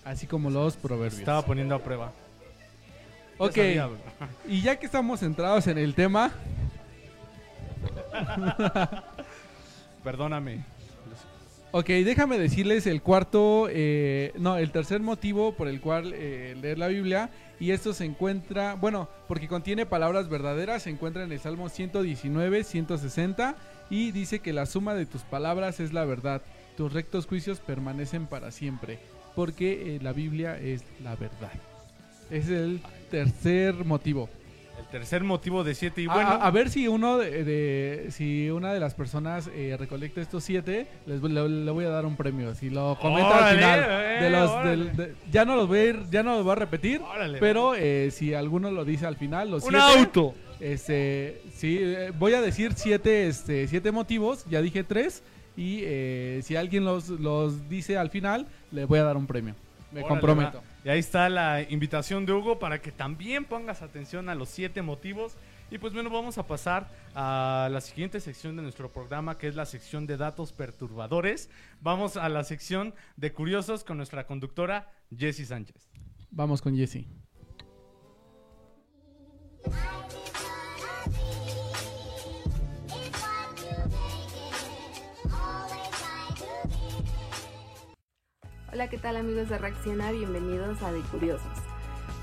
[0.05, 1.19] Así como los proverbios.
[1.19, 2.13] Estaba poniendo a prueba.
[3.39, 3.91] Ok, sabía,
[4.49, 6.33] y ya que estamos centrados en el tema,
[10.05, 10.65] Perdóname.
[11.77, 16.79] Ok, déjame decirles el cuarto, eh, no, el tercer motivo por el cual eh, leer
[16.79, 17.29] la Biblia.
[17.61, 22.65] Y esto se encuentra, bueno, porque contiene palabras verdaderas, se encuentra en el Salmo 119,
[22.65, 23.57] 160
[23.91, 26.41] y dice que la suma de tus palabras es la verdad.
[26.79, 28.99] Tus rectos juicios permanecen para siempre,
[29.35, 31.53] porque eh, la Biblia es la verdad.
[32.31, 34.31] Es el tercer motivo.
[34.91, 36.01] Tercer motivo de siete.
[36.01, 39.77] Y bueno, a, a ver si uno de, de- si una de las personas eh,
[39.79, 42.55] recolecta estos siete, les le, le voy a dar un premio.
[42.55, 45.85] Si lo comenta al final, eh, de los, del- de- ya no los voy a
[45.87, 47.39] ir, ya no los voy a repetir, Órale.
[47.39, 50.35] pero eh, si alguno lo dice al final, los un siete, auto.
[50.61, 54.45] este, sí, eh, voy a decir siete, este, siete motivos.
[54.49, 55.23] Ya dije tres
[55.57, 59.55] y eh, si alguien los, los dice al final, le voy a dar un premio.
[59.93, 60.59] Me Órale, comprometo.
[60.59, 60.76] va.
[60.87, 64.83] Y ahí está la invitación de Hugo para que también pongas atención a los siete
[64.83, 65.37] motivos.
[65.69, 69.57] Y pues bueno, vamos a pasar a la siguiente sección de nuestro programa, que es
[69.57, 71.51] la sección de datos perturbadores.
[71.81, 75.89] Vamos a la sección de curiosos con nuestra conductora Jessie Sánchez.
[76.31, 77.05] Vamos con Jesse.
[88.77, 90.13] Hola, ¿qué tal amigos de Reacciona?
[90.13, 91.47] Bienvenidos a De Curiosos.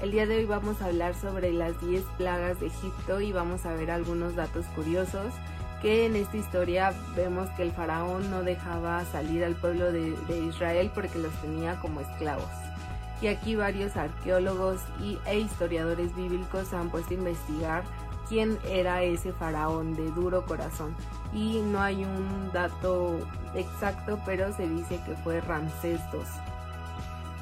[0.04, 3.66] El día de hoy vamos a hablar sobre las 10 plagas de Egipto y vamos
[3.66, 5.34] a ver algunos datos curiosos
[5.82, 10.16] que en esta historia vemos que el faraón no dejaba salir al pueblo de,
[10.48, 12.52] Israel porque los tenía como esclavos.
[13.20, 17.84] Y aquí varios arqueólogos y, e historiadores bíblicos han puesto a investigar
[18.30, 20.96] quién era ese faraón de duro corazón.
[21.34, 23.20] Y no hay un dato
[23.56, 26.20] exacto, pero se dice que fue Ramsés II.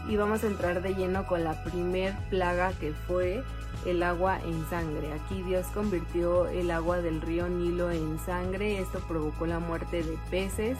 [0.07, 3.43] Y vamos a entrar de lleno con la primer plaga que fue
[3.85, 5.13] el agua en sangre.
[5.13, 8.79] Aquí Dios convirtió el agua del río Nilo en sangre.
[8.79, 10.77] Esto provocó la muerte de peces,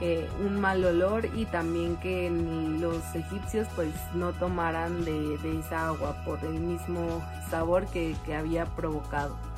[0.00, 6.16] eh, un mal olor y también que los egipcios pues no tomaran de, esa agua
[6.24, 9.53] por el mismo sabor que había provocado.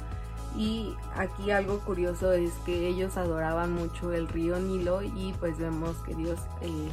[0.57, 5.97] Y aquí algo curioso es que ellos adoraban mucho el río Nilo y pues vemos
[5.99, 6.89] que Dios eh,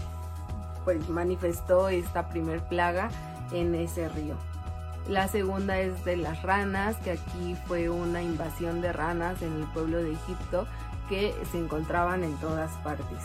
[0.84, 3.10] pues manifestó esta primer plaga
[3.52, 4.36] en ese río.
[5.08, 9.68] La segunda es de las ranas, que aquí fue una invasión de ranas en el
[9.68, 10.66] pueblo de Egipto
[11.10, 13.20] que se encontraban en todas partes.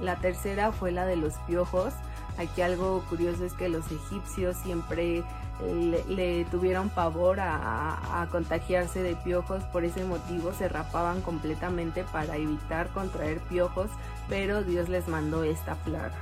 [0.00, 1.92] La tercera fue la de los piojos.
[2.38, 5.24] Aquí algo curioso es que los egipcios siempre
[5.60, 12.88] le, tuvieron pavor a, contagiarse de piojos, por ese motivo se rapaban completamente para evitar
[12.88, 13.90] contraer piojos,
[14.28, 16.16] pero Dios les mandó esta plaga.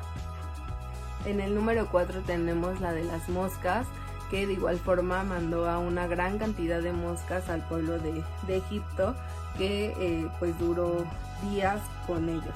[1.25, 3.87] En el número 4 tenemos la de las moscas,
[4.31, 8.57] que de igual forma mandó a una gran cantidad de moscas al pueblo de, de
[8.57, 9.15] Egipto,
[9.59, 11.05] que eh, pues duró
[11.51, 12.55] días con ellos.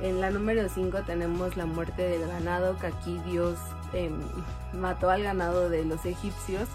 [0.00, 3.58] En la número 5 tenemos la muerte del ganado, que aquí Dios
[3.94, 4.18] em,
[4.78, 6.68] mató al ganado de los egipcios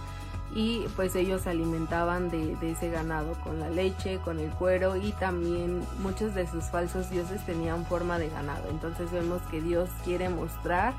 [0.56, 4.96] y pues ellos se alimentaban de, de, ese ganado con la leche, con el cuero
[4.96, 8.68] y también muchos de sus falsos dioses tenían forma de ganado.
[8.70, 10.94] Entonces vemos que Dios quiere mostrar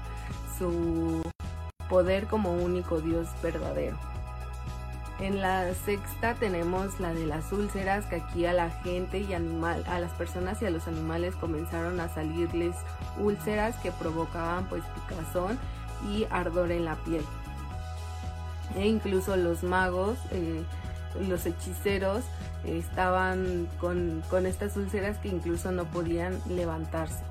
[0.58, 1.22] su
[1.88, 3.98] poder como único Dios verdadero.
[5.20, 9.84] En la sexta tenemos la de las úlceras, que aquí a la gente y animal,
[9.86, 12.74] a las personas y a los animales comenzaron a salirles
[13.18, 15.58] úlceras que provocaban pues picazón
[16.08, 17.24] y ardor en la piel.
[18.76, 20.62] E incluso los magos, eh,
[21.28, 22.22] los hechiceros,
[22.64, 27.29] estaban con, con estas úlceras que incluso no podían levantarse.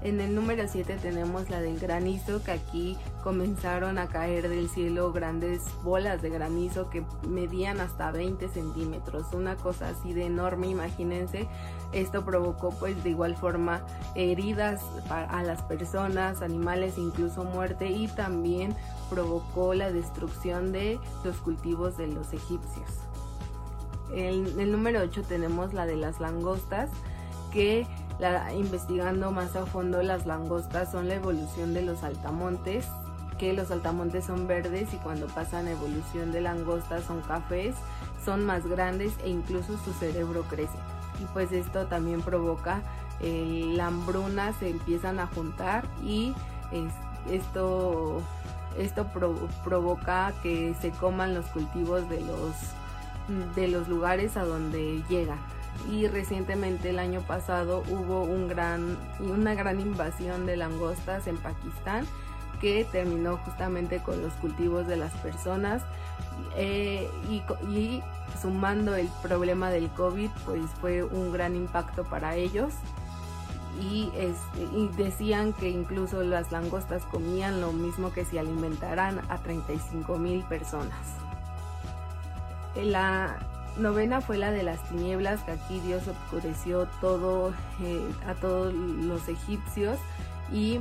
[0.00, 5.12] En el número 7 tenemos la del granizo, que aquí comenzaron a caer del cielo
[5.12, 11.48] grandes bolas de granizo que medían hasta 20 centímetros, una cosa así de enorme, imagínense.
[11.92, 13.84] Esto provocó pues de igual forma
[14.14, 18.76] heridas a las personas, animales, incluso muerte y también
[19.10, 22.88] provocó la destrucción de los cultivos de los egipcios.
[24.12, 26.88] En el número 8 tenemos la de las langostas,
[27.52, 27.86] que
[28.18, 32.86] la, investigando más a fondo las langostas son la evolución de los altamontes,
[33.38, 37.76] que los altamontes son verdes y cuando pasan a evolución de langostas son cafés,
[38.24, 40.76] son más grandes e incluso su cerebro crece.
[41.22, 42.82] Y pues esto también provoca
[43.20, 46.34] eh, la hambruna, se empiezan a juntar y
[46.72, 46.92] es,
[47.30, 48.20] esto,
[48.76, 55.02] esto pro, provoca que se coman los cultivos de los, de los lugares a donde
[55.08, 55.38] llegan
[55.90, 62.06] y recientemente el año pasado hubo un gran, una gran invasión de langostas en Pakistán
[62.60, 65.82] que terminó justamente con los cultivos de las personas
[66.56, 68.02] eh, y,
[68.40, 72.74] sumando el problema del COVID pues fue un gran impacto para ellos
[73.80, 74.10] y,
[74.74, 80.42] y decían que incluso las langostas comían lo mismo que si alimentaran a 35 mil
[80.44, 80.98] personas.
[82.76, 83.38] La,
[83.78, 89.28] novena fue la de las tinieblas, que aquí Dios oscureció todo eh, a todos los
[89.28, 89.98] egipcios
[90.52, 90.80] y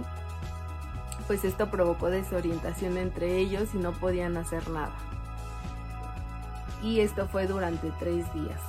[1.27, 4.93] pues esto provocó desorientación entre ellos y no podían hacer nada.
[6.83, 8.61] Y esto fue durante tres días.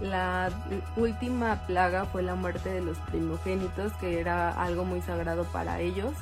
[0.00, 0.48] La
[0.96, 6.14] última plaga fue la muerte de los primogénitos, que era algo muy sagrado para ellos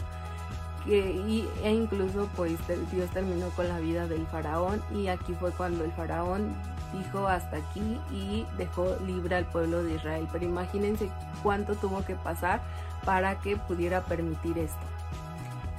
[0.87, 2.53] y, e incluso pues
[2.92, 6.55] Dios terminó con la vida del faraón y aquí fue cuando el faraón
[6.92, 10.29] dijo hasta aquí y dejó libre al pueblo de Israel.
[10.33, 11.11] Pero imagínense
[11.42, 12.61] cuánto tuvo que pasar
[13.05, 14.77] para que pudiera permitir esto.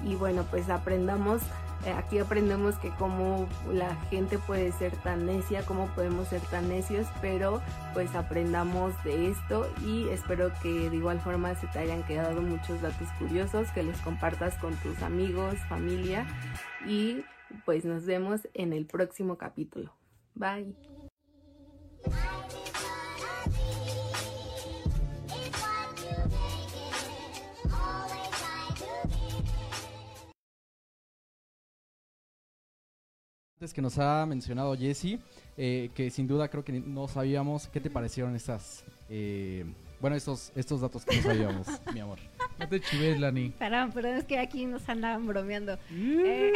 [0.04, 1.42] Y bueno, pues aprendamos
[1.96, 7.08] aquí aprendemos que cómo la gente puede ser tan necia, cómo podemos ser tan necios,
[7.22, 7.62] pero
[7.94, 12.82] pues aprendamos de esto y espero que de igual forma se te hayan quedado muchos
[12.82, 16.26] datos curiosos, que los compartas con tus amigos, familia
[16.86, 17.24] y
[17.66, 19.94] pues nos vemos en el próximo capítulo.
[20.36, 20.76] Bye.
[33.60, 35.18] Que nos ha mencionado Jesse,
[35.58, 37.68] eh, que sin duda creo que no sabíamos.
[37.68, 39.66] ¿Qué te parecieron estas, eh,
[40.00, 42.20] bueno, estos, estos datos que no sabíamos, mi amor?
[42.60, 43.50] No te chives, Lani.
[43.58, 45.76] Perdón, pero es que aquí nos andaban bromeando.
[45.90, 46.20] Mm.
[46.24, 46.52] Eh,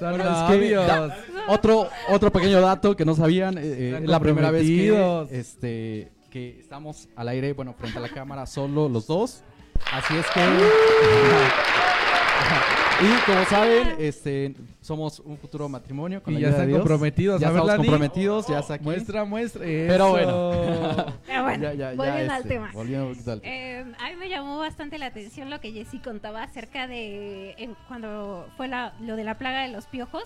[0.00, 0.86] Bueno, es que, labios.
[0.86, 1.16] da-
[1.48, 7.08] otro, otro pequeño dato que no sabían, eh, la primera vez que, este, que estamos
[7.16, 9.42] al aire, bueno, frente a la cámara, solo los dos.
[9.92, 10.40] Así es que...
[13.02, 16.68] y como saben, este, somos un futuro matrimonio con Y la ya ayuda de están
[16.68, 16.78] Dios.
[16.80, 17.40] comprometidos.
[17.40, 17.88] Ya A ver, estamos Lani.
[17.88, 18.84] comprometidos, ya está aquí.
[18.84, 19.62] Muestra, muestra.
[19.64, 20.10] Pero eso.
[20.10, 21.06] bueno.
[21.26, 22.70] pero bueno, Ya, ya, ya, volviendo al este, tema.
[22.72, 23.54] volviendo un poquito al tema.
[23.54, 27.76] Eh, a mí me llamó bastante la atención lo que Jessy contaba acerca de en-
[27.88, 30.24] cuando fue la- lo de la plaga de los piojos,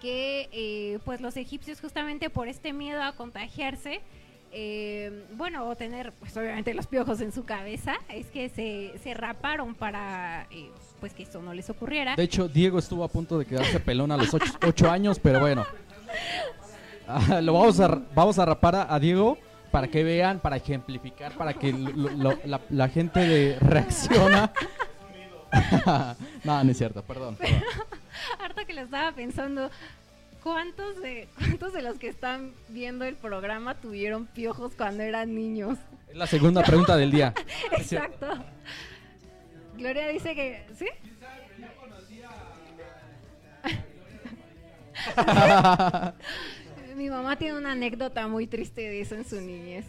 [0.00, 4.00] que eh, pues los egipcios justamente por este miedo a contagiarse,
[4.52, 9.14] eh, bueno, o tener pues obviamente los piojos en su cabeza, es que se, se
[9.14, 10.70] raparon para eh,
[11.02, 12.14] pues que esto no les ocurriera.
[12.14, 15.66] De hecho, Diego estuvo a punto de quedarse pelón a los 8 años, pero bueno.
[17.08, 19.36] Ah, lo vamos a, vamos a rapar a, a Diego
[19.72, 24.52] para que vean, para ejemplificar, para que lo- lo- la, la gente de reacciona.
[26.44, 27.34] no, no es cierto, perdón.
[27.36, 27.62] perdón.
[28.40, 29.70] Harta que lo estaba pensando.
[30.42, 35.78] ¿Cuántos de, ¿Cuántos de los que están viendo el programa tuvieron piojos cuando eran niños?
[36.08, 37.34] Es la segunda pregunta del día.
[37.72, 38.26] Exacto.
[39.82, 40.64] Gloria dice que.
[40.76, 40.86] ¿Sí?
[46.96, 49.86] Mi mamá tiene una anécdota muy triste de eso en su niñez.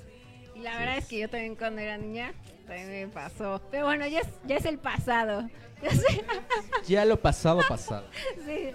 [0.55, 2.33] Y la verdad es que yo también cuando era niña
[2.65, 3.61] también me pasó.
[3.69, 5.47] Pero bueno, ya es, ya es el pasado.
[5.83, 6.25] Ya sé,
[6.87, 8.07] Ya lo pasado, pasado.
[8.45, 8.71] sí.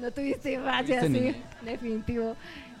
[0.00, 2.34] No tuviste infancia, sí, definitivo.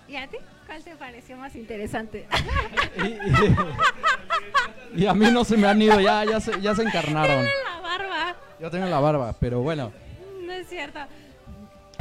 [0.08, 0.38] ¿Y a ti?
[0.72, 2.26] ¿Cuál te pareció más interesante?
[2.96, 6.82] Y, y- y a mí no se me han ido, ya, ya, se, ya se
[6.82, 7.44] encarnaron.
[7.44, 8.36] la barba.
[8.58, 9.92] Yo tengo la barba, pero bueno.
[10.46, 10.98] No es cierto.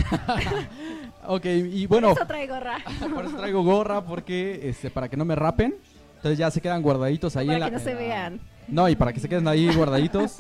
[1.28, 2.78] Ok, y bueno, Eso trae gorra.
[3.14, 5.76] por eso traigo gorra, porque este, para que no me rapen.
[6.16, 7.66] Entonces ya se quedan guardaditos ahí Para en la.
[7.70, 8.40] que no se la- vean.
[8.70, 10.38] No, y para que se queden ahí guardaditos.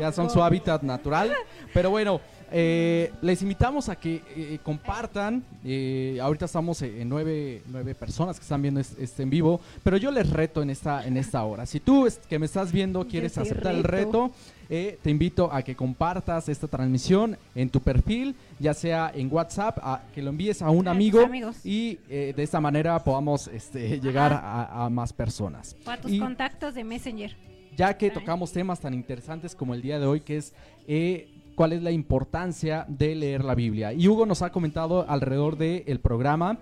[0.00, 1.30] Ya son su hábitat natural.
[1.74, 2.20] Pero bueno,
[2.58, 5.44] eh, les invitamos a que eh, compartan.
[5.62, 9.60] eh, ahorita estamos en nueve, nueve personas que están viendo es- este en vivo.
[9.82, 11.66] Pero yo les reto en esta, en esta hora.
[11.66, 14.30] Si tú es- que me estás viendo quieres aceptar el reto.
[14.68, 19.78] eh, te invito a que compartas esta transmisión en tu perfil, ya sea en WhatsApp,
[19.80, 21.20] a que lo envíes a un amigo
[21.62, 25.76] y eh, de esta manera podamos este, llegar a, a más personas.
[25.86, 27.36] O a tus Y- contactos de Messenger.
[27.76, 30.52] ya que tocamos temas tan interesantes como el día de hoy, que es
[30.88, 33.92] eh, cuál es la importancia de leer la Biblia.
[33.92, 36.58] Y Hugo nos ha comentado alrededor del programa.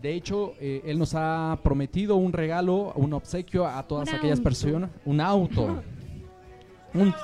[0.00, 4.40] De hecho, eh, él nos ha prometido un regalo, un obsequio a todas Un aquellas
[4.40, 4.90] personas.
[5.04, 5.82] Un auto.
[6.94, 7.14] un,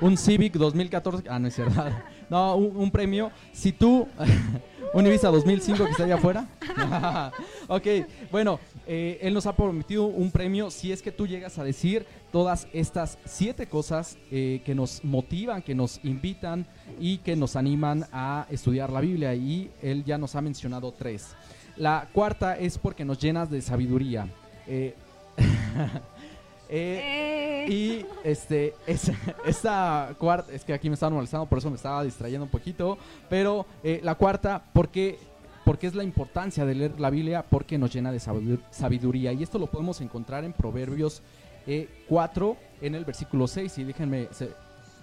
[0.00, 1.28] un Civic 2014.
[1.28, 1.82] Ah, no es cierto.
[2.30, 3.30] No, un, un premio.
[3.52, 4.08] Si tú...
[4.94, 6.46] un Ibiza 2005 que está allá afuera.
[7.68, 7.86] ok,
[8.30, 12.06] bueno, eh, él nos ha prometido un premio si es que tú llegas a decir
[12.32, 16.66] todas estas siete cosas eh, que nos motivan, que nos invitan
[16.98, 19.34] y que nos animan a estudiar la Biblia.
[19.34, 21.34] Y él ya nos ha mencionado tres.
[21.76, 24.28] La cuarta es porque nos llenas de sabiduría.
[24.66, 24.94] Eh,
[27.68, 29.10] y este, es,
[29.44, 32.98] esta cuarta, es que aquí me estaba molestando, por eso me estaba distrayendo un poquito.
[33.28, 35.18] Pero eh, la cuarta, porque,
[35.64, 39.32] porque es la importancia de leer la Biblia, porque nos llena de sabidu- sabiduría.
[39.32, 41.22] Y esto lo podemos encontrar en Proverbios
[41.66, 43.78] eh, 4, en el versículo 6.
[43.78, 44.28] Y déjenme.
[44.32, 44.52] se-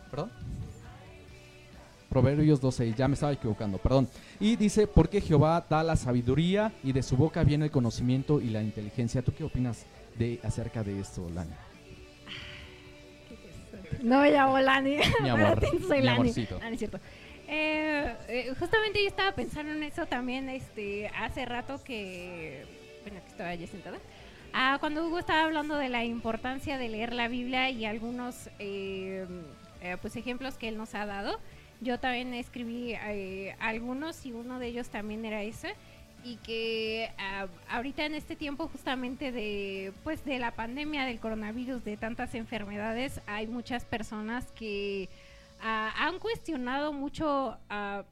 [0.10, 0.32] ¿Perdón?
[2.10, 4.06] Proverbios 2.6, ya me estaba equivocando, perdón.
[4.40, 8.50] Y dice, porque Jehová da la sabiduría y de su boca viene el conocimiento y
[8.50, 9.22] la inteligencia.
[9.22, 9.86] ¿Tú qué opinas
[10.20, 11.52] de acerca de esto, Lani?
[14.04, 14.98] no me llamo Lani.
[15.22, 16.20] Mi amor, soy mi Lani.
[16.20, 16.58] amorcito.
[16.62, 17.00] Ah, no es cierto.
[17.54, 22.64] Eh, eh, justamente yo estaba pensando en eso también este hace rato que
[23.04, 23.98] bueno que estaba ya sentada.
[24.54, 29.26] Ah, cuando Hugo estaba hablando de la importancia de leer la Biblia y algunos eh,
[29.82, 31.42] eh, pues ejemplos que él nos ha dado
[31.82, 32.94] yo también escribí
[33.60, 35.74] algunos y uno de ellos también era ese.
[36.24, 41.84] Y que ah, ahorita en este tiempo justamente de pues de la pandemia del coronavirus
[41.84, 45.10] de tantas enfermedades hay muchas personas que
[45.62, 48.06] han cuestionado mucho ah,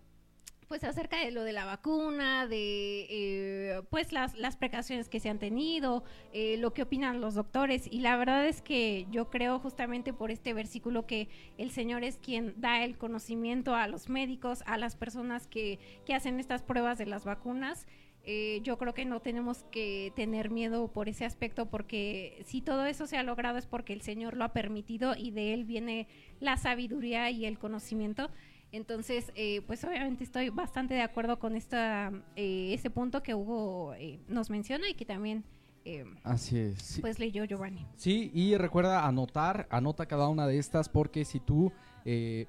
[0.69, 5.27] pues acerca de lo de la vacuna, de eh, pues las, las precauciones que se
[5.27, 9.57] han tenido, eh, lo que opinan los doctores y la verdad es que yo creo
[9.57, 11.27] justamente por este versículo que
[11.57, 16.13] el Señor es quien da el conocimiento a los médicos, a las personas que, que
[16.13, 17.87] hacen estas pruebas de las vacunas.
[18.25, 22.85] Eh, yo creo que no tenemos que tener miedo por ese aspecto porque si todo
[22.85, 26.07] eso se ha logrado es porque el Señor lo ha permitido y de Él viene
[26.39, 28.29] la sabiduría y el conocimiento.
[28.71, 33.95] Entonces, eh, pues obviamente estoy bastante de acuerdo con esta, eh, ese punto que Hugo
[33.95, 35.43] eh, nos menciona y que también
[35.85, 36.79] eh, Así es.
[36.79, 37.01] Sí.
[37.01, 37.87] pues leyó Giovanni.
[37.95, 41.71] Sí, y recuerda anotar, anota cada una de estas porque si tú
[42.05, 42.45] eh,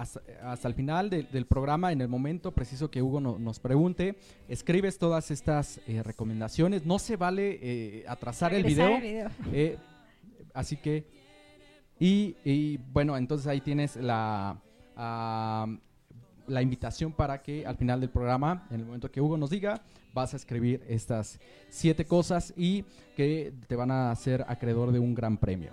[0.00, 3.58] hasta, hasta el final de- del programa, en el momento preciso que Hugo no- nos
[3.60, 4.16] pregunte,
[4.48, 6.86] escribes todas estas eh, recomendaciones.
[6.86, 8.88] No se vale eh, atrasar el video.
[9.52, 9.76] Eh,
[10.54, 11.06] así que,
[11.98, 14.56] y, y, bueno, entonces ahí tienes la,
[16.46, 19.82] la invitación para que al final del programa, en el momento que Hugo nos diga,
[20.14, 21.38] vas a escribir estas
[21.68, 22.84] siete cosas y
[23.16, 25.72] que te van a hacer acreedor de un gran premio.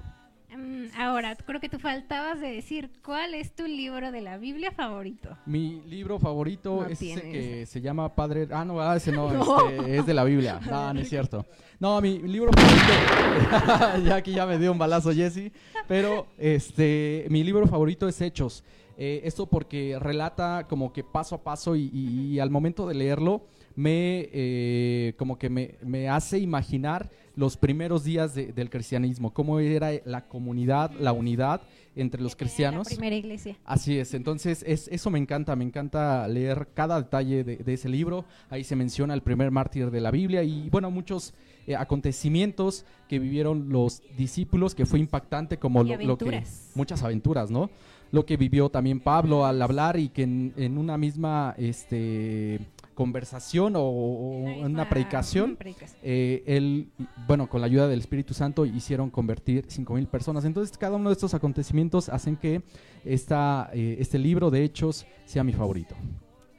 [0.58, 4.72] Mm, ahora, creo que tú faltabas de decir cuál es tu libro de la Biblia
[4.72, 5.38] favorito.
[5.45, 8.47] Mi libro favorito No es ese que se llama Padre...
[8.51, 9.70] Ah, no, ah, ese no, No.
[9.70, 10.60] este, es de la Biblia.
[10.70, 11.45] No, no es cierto.
[11.80, 14.03] No, mi libro favorito...
[14.08, 15.51] ya aquí ya me dio un balazo Jesse.
[15.88, 18.64] Pero este, mi libro favorito es Hechos.
[18.97, 22.95] Eh, esto porque relata como que paso a paso y, y- y al momento de
[22.95, 23.45] leerlo
[23.76, 29.59] me eh, como que me, me hace imaginar los primeros días de- del cristianismo, cómo
[29.59, 31.61] era la comunidad, la unidad
[31.95, 32.88] entre los cristianos.
[32.88, 33.55] La primera iglesia.
[33.63, 37.88] Así es, entonces es, eso me encanta, me encanta leer cada detalle de, de ese
[37.89, 38.25] libro.
[38.49, 41.33] Ahí se menciona el primer mártir de la Biblia y bueno, muchos
[41.67, 46.43] eh, acontecimientos que vivieron los discípulos que fue impactante como lo, lo que...
[46.75, 47.69] Muchas aventuras, ¿no?
[48.11, 52.59] Lo que vivió también Pablo al hablar y que en, en una misma este,
[52.97, 55.99] conversación o, una predicación, predicación.
[56.01, 56.89] eh, él,
[57.27, 60.45] bueno, con la ayuda del Espíritu Santo hicieron convertir 5.000 personas.
[60.45, 62.63] Entonces, cada uno de estos acontecimientos hacen que
[63.05, 65.93] esta, eh, este libro de Hechos sea mi favorito.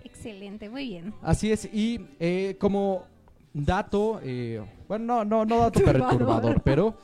[0.05, 1.13] Excelente, muy bien.
[1.23, 3.03] Así es, y eh, como
[3.53, 6.09] dato, eh, bueno, no, no, no dato Turbador.
[6.09, 6.95] perturbador, pero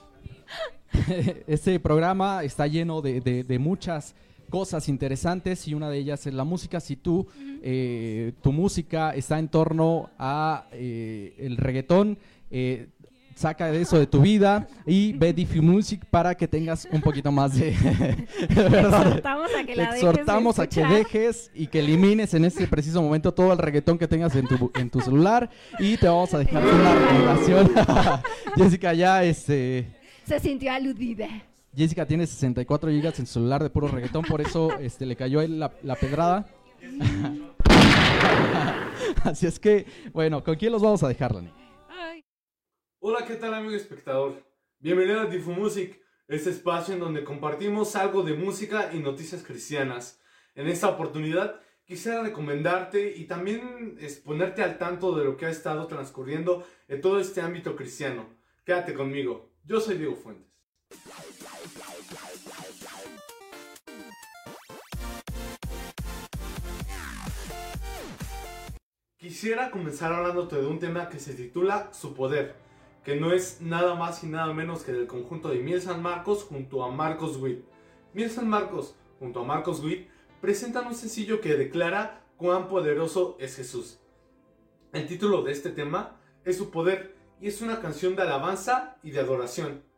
[1.48, 4.14] este programa está lleno de, de- de muchas
[4.44, 6.80] cosas interesantes y una de ellas es la música.
[6.80, 7.26] Si tú,
[7.62, 12.18] eh, tu música está en torno a eh, el reggaetón,
[12.50, 12.88] eh,
[13.34, 17.32] saca de eso de tu vida y ve Diffie Music para que tengas un poquito
[17.32, 17.68] más de...
[18.48, 23.02] Exhortamos a que la dejes de a que dejes y que elimines en este preciso
[23.02, 26.38] momento todo el reggaetón que tengas en tu, en tu celular y te vamos a
[26.38, 27.72] dejar una recomendación.
[28.56, 29.88] Jessica ya, este,
[30.26, 31.28] Se sintió aludida.
[31.76, 35.40] Jessica tiene 64 gigas en su celular de puro reggaetón, por eso este, le cayó
[35.40, 36.46] a él la, la pedrada.
[39.24, 41.52] Así es que, bueno, ¿con quién los vamos a dejar, Lani?
[43.00, 44.42] Hola, ¿qué tal amigo espectador?
[44.78, 50.20] Bienvenido a Difu Music, este espacio en donde compartimos algo de música y noticias cristianas.
[50.54, 55.50] En esta oportunidad quisiera recomendarte y también es, ponerte al tanto de lo que ha
[55.50, 58.28] estado transcurriendo en todo este ámbito cristiano.
[58.64, 60.53] Quédate conmigo, yo soy Diego Fuentes.
[69.24, 72.56] Quisiera comenzar hablándote de un tema que se titula Su Poder,
[73.02, 76.44] que no es nada más y nada menos que del conjunto de Miel San Marcos
[76.44, 77.64] junto a Marcos Witt.
[78.12, 80.10] Miel San Marcos junto a Marcos Witt
[80.42, 83.98] presentan un sencillo que declara cuán poderoso es Jesús.
[84.92, 89.12] El título de este tema es Su Poder y es una canción de alabanza y
[89.12, 89.93] de adoración.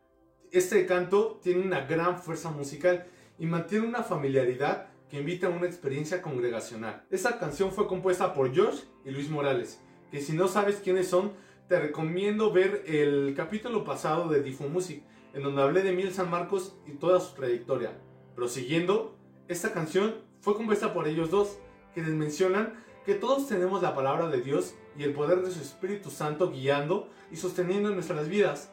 [0.52, 3.06] Este canto tiene una gran fuerza musical
[3.38, 7.04] y mantiene una familiaridad que invita a una experiencia congregacional.
[7.10, 9.80] Esta canción fue compuesta por George y Luis Morales,
[10.10, 11.32] que si no sabes quiénes son,
[11.68, 15.02] te recomiendo ver el capítulo pasado de Difu Music,
[15.34, 17.92] en donde hablé de Miel San Marcos y toda su trayectoria.
[18.34, 19.16] Prosiguiendo,
[19.48, 21.58] esta canción fue compuesta por ellos dos,
[21.92, 22.74] quienes mencionan
[23.04, 27.10] que todos tenemos la palabra de Dios y el poder de su Espíritu Santo guiando
[27.30, 28.72] y sosteniendo nuestras vidas,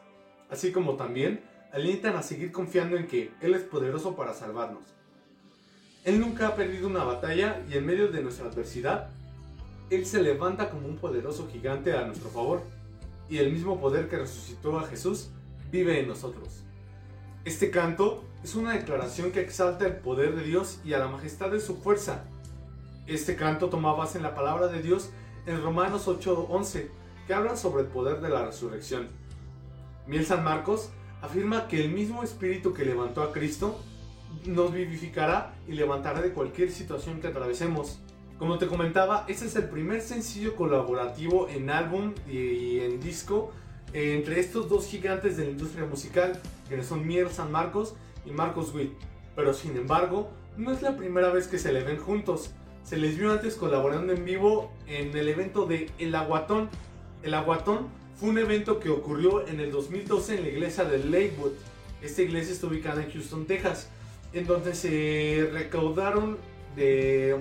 [0.50, 4.84] así como también alientan a seguir confiando en que Él es poderoso para salvarnos.
[6.04, 9.10] Él nunca ha perdido una batalla y en medio de nuestra adversidad,
[9.90, 12.62] Él se levanta como un poderoso gigante a nuestro favor,
[13.28, 15.30] y el mismo poder que resucitó a Jesús
[15.72, 16.62] vive en nosotros.
[17.44, 21.50] Este canto es una declaración que exalta el poder de Dios y a la majestad
[21.50, 22.24] de su fuerza.
[23.06, 25.10] Este canto toma base en la palabra de Dios
[25.46, 26.90] en Romanos 8:11,
[27.26, 29.08] que habla sobre el poder de la resurrección.
[30.06, 30.90] Miel San Marcos
[31.24, 33.80] afirma que el mismo espíritu que levantó a Cristo
[34.46, 37.98] nos vivificará y levantará de cualquier situación que atravesemos.
[38.38, 43.52] Como te comentaba, este es el primer sencillo colaborativo en álbum y en disco
[43.92, 47.94] eh, entre estos dos gigantes de la industria musical, que son Mier San Marcos
[48.26, 48.92] y Marcos Witt.
[49.36, 52.50] Pero sin embargo, no es la primera vez que se le ven juntos.
[52.82, 56.68] Se les vio antes colaborando en vivo en el evento de El Aguatón.
[57.22, 61.52] El Aguatón fue un evento que ocurrió en el 2012 en la iglesia de Lakewood.
[62.02, 63.88] Esta iglesia está ubicada en Houston, Texas,
[64.32, 66.38] en donde se recaudaron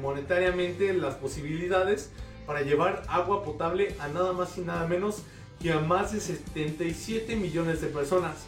[0.01, 2.11] monetariamente las posibilidades
[2.45, 5.23] para llevar agua potable a nada más y nada menos
[5.61, 8.47] que a más de 77 millones de personas,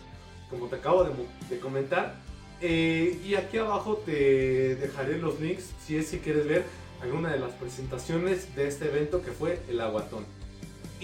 [0.49, 1.11] como te acabo de,
[1.49, 2.15] de comentar.
[2.61, 6.63] Eh, y aquí abajo te dejaré los links si es si quieres ver
[7.01, 10.25] alguna de las presentaciones de este evento que fue el Aguatón.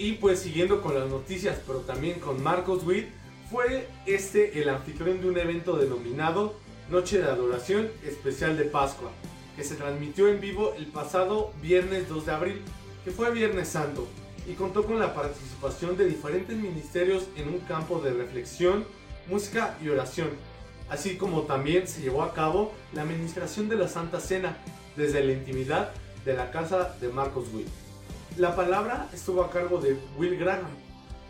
[0.02, 3.06] Y pues siguiendo con las noticias, pero también con Marcos Witt,
[3.52, 6.56] fue este el anfitrión de un evento denominado
[6.90, 9.12] Noche de Adoración Especial de Pascua,
[9.54, 12.62] que se transmitió en vivo el pasado viernes 2 de abril,
[13.04, 14.08] que fue Viernes Santo,
[14.48, 18.84] y contó con la participación de diferentes ministerios en un campo de reflexión,
[19.28, 20.30] música y oración,
[20.90, 24.56] así como también se llevó a cabo la administración de la Santa Cena
[24.96, 25.92] desde la intimidad
[26.24, 27.81] de la casa de Marcos Witt.
[28.38, 30.70] La palabra estuvo a cargo de Will Graham,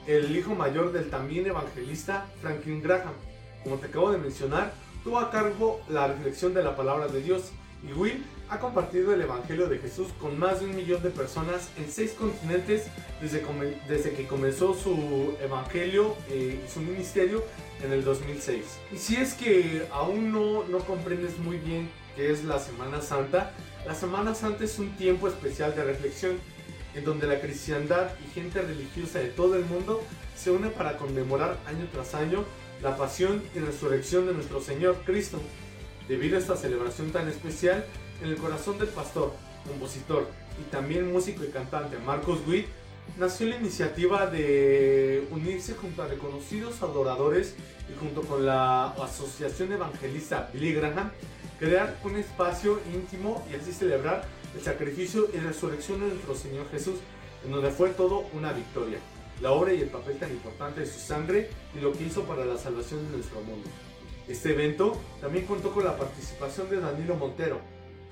[0.06, 3.14] el hijo mayor del también evangelista Franklin Graham.
[3.64, 4.72] Como te acabo de mencionar,
[5.02, 7.50] tuvo a cargo la reflexión de la palabra de Dios
[7.82, 11.70] y Will ha compartido el Evangelio de Jesús con más de un millón de personas
[11.76, 12.86] en seis continentes
[13.20, 17.42] desde, que comenzó su Evangelio eh, y su ministerio
[17.82, 18.64] en el 2006.
[18.92, 23.52] Y si es que aún no, no comprendes muy bien qué es la Semana Santa,
[23.86, 26.38] la Semana Santa es un tiempo especial de reflexión
[26.94, 30.02] en donde la cristiandad y gente religiosa de todo el mundo
[30.36, 32.44] se une para conmemorar año tras año
[32.82, 35.40] la pasión y resurrección de nuestro Señor Cristo.
[36.08, 37.84] Debido a esta celebración tan especial,
[38.22, 39.32] en el corazón del pastor
[39.66, 40.28] compositor
[40.60, 42.66] y también músico y cantante Marcos Witt,
[43.18, 47.54] nació la iniciativa de unirse junto a reconocidos adoradores
[47.92, 51.10] y junto con la Asociación Evangelista Billy Graham,
[51.58, 54.24] crear un espacio íntimo y así celebrar
[54.54, 56.96] el sacrificio y resurrección de nuestro Señor Jesús,
[57.44, 58.98] en donde fue todo una victoria,
[59.40, 62.44] la obra y el papel tan importante de su sangre y lo que hizo para
[62.44, 63.68] la salvación de nuestro mundo.
[64.28, 67.60] Este evento también contó con la participación de Danilo Montero,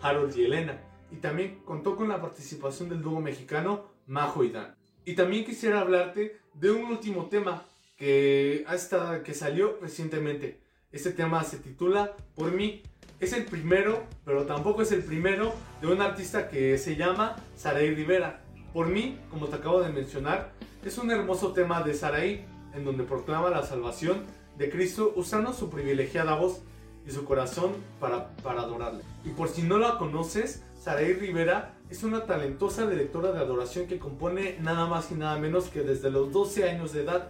[0.03, 0.81] Harold y Elena,
[1.13, 4.75] y también contó con la participación del dúo mexicano Majo y Dan.
[5.05, 7.65] Y también quisiera hablarte de un último tema
[7.97, 10.61] que, hasta, que salió recientemente.
[10.93, 12.83] Este tema se titula Por mí.
[13.21, 15.53] Es el primero, pero tampoco es el primero,
[15.83, 18.41] de un artista que se llama Saraí Rivera.
[18.73, 20.53] Por mí, como te acabo de mencionar,
[20.83, 24.23] es un hermoso tema de Saraí, en donde proclama la salvación
[24.57, 26.63] de Cristo usando su privilegiada voz
[27.07, 29.03] y su corazón para, para adorarle.
[29.23, 33.99] Y por si no la conoces, Saraí Rivera es una talentosa directora de adoración que
[33.99, 37.29] compone nada más y nada menos que desde los 12 años de edad.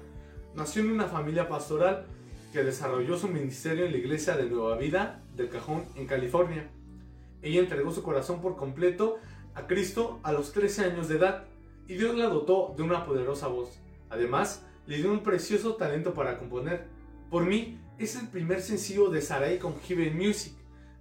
[0.55, 2.07] Nació en una familia pastoral
[2.53, 6.71] que desarrolló su ministerio en la iglesia de Nueva Vida del Cajón en California.
[7.43, 9.19] Ella entregó su corazón por completo
[9.55, 11.45] a Cristo a los 13 años de edad
[11.89, 13.81] y Dios la dotó de una poderosa voz.
[14.11, 16.87] Además, le dio un precioso talento para componer.
[17.31, 20.53] Por mí, es el primer sencillo de Sarai con Heaven Music.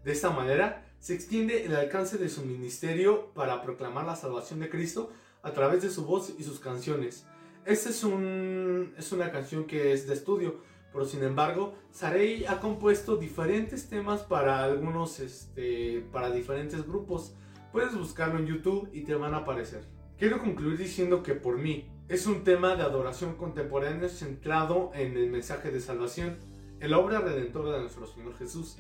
[0.04, 4.70] De esta manera, se extiende el alcance de su ministerio para proclamar la salvación de
[4.70, 5.12] Cristo
[5.44, 7.26] a través de su voz y sus canciones.
[7.66, 10.62] Esta es, un, es una canción que es de estudio,
[10.92, 17.36] pero sin embargo, Sarey ha compuesto diferentes temas para algunos, este, para diferentes grupos.
[17.72, 19.84] Puedes buscarlo en YouTube y te van a aparecer.
[20.18, 25.30] Quiero concluir diciendo que por mí es un tema de adoración contemporáneo centrado en el
[25.30, 26.38] mensaje de salvación,
[26.80, 28.78] en la obra redentora de nuestro Señor Jesús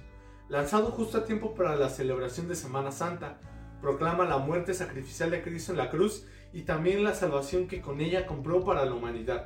[0.49, 3.39] lanzado justo a tiempo para la celebración de Semana Santa.
[3.81, 8.01] Proclama la muerte sacrificial de Cristo en la cruz y también la salvación que con
[8.01, 9.45] ella compró para la humanidad.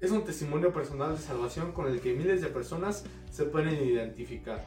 [0.00, 4.64] Es un testimonio personal de salvación con el que miles de personas se pueden identificar.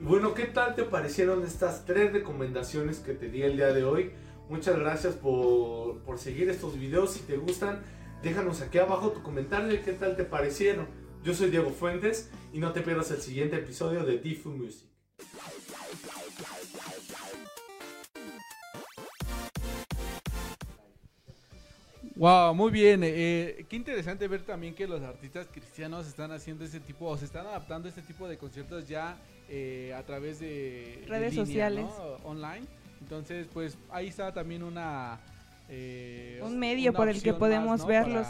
[0.00, 3.84] Y bueno, ¿qué tal te parecieron estas tres recomendaciones que te di el día de
[3.84, 4.10] hoy?
[4.48, 7.12] Muchas gracias por, por seguir estos videos.
[7.12, 7.80] Si te gustan,
[8.24, 10.88] déjanos aquí abajo tu comentario de qué tal te parecieron.
[11.22, 14.88] Yo soy Diego Fuentes y no te pierdas el siguiente episodio de Difu Music.
[22.22, 23.00] Wow, muy bien.
[23.02, 27.24] Eh, qué interesante ver también que los artistas cristianos están haciendo ese tipo, o se
[27.24, 29.16] están adaptando a este tipo de conciertos ya
[29.48, 31.84] eh, a través de redes sociales,
[32.22, 32.64] online.
[33.00, 35.18] Entonces, pues ahí está también una
[35.68, 38.28] eh, un medio por el que podemos verlos,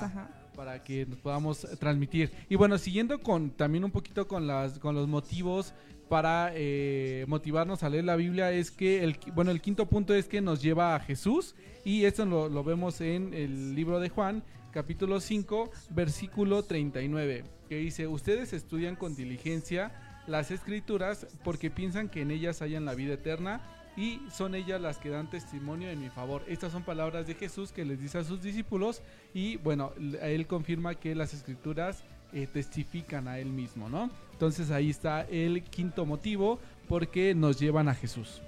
[0.57, 2.32] para, que nos podamos transmitir.
[2.49, 5.74] Y bueno, siguiendo con también un poquito con las con los motivos
[6.12, 10.42] para eh, motivarnos a leer la Biblia es que, bueno, el quinto punto es que
[10.42, 11.54] nos lleva a Jesús
[11.86, 14.42] y esto lo, lo vemos en el libro de Juan,
[14.72, 19.90] capítulo 5, versículo 39, que dice, ustedes estudian con diligencia
[20.26, 23.62] las escrituras porque piensan que en ellas hayan la vida eterna
[23.96, 26.42] y son ellas las que dan testimonio en mi favor.
[26.46, 29.00] Estas son palabras de Jesús que les dice a sus discípulos
[29.32, 34.11] y bueno, él confirma que las escrituras eh, testifican a él mismo, ¿no?
[34.33, 36.59] Entonces ahí está el quinto motivo
[36.89, 38.43] porque nos llevan a Jesús.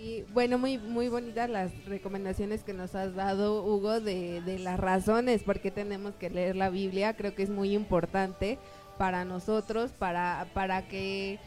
[0.00, 4.78] Y bueno, muy muy bonitas las recomendaciones que nos has dado, Hugo, de, de las
[4.78, 7.14] razones por qué tenemos que leer la Biblia.
[7.14, 8.58] Creo que es muy importante
[8.98, 11.38] para nosotros, para, para que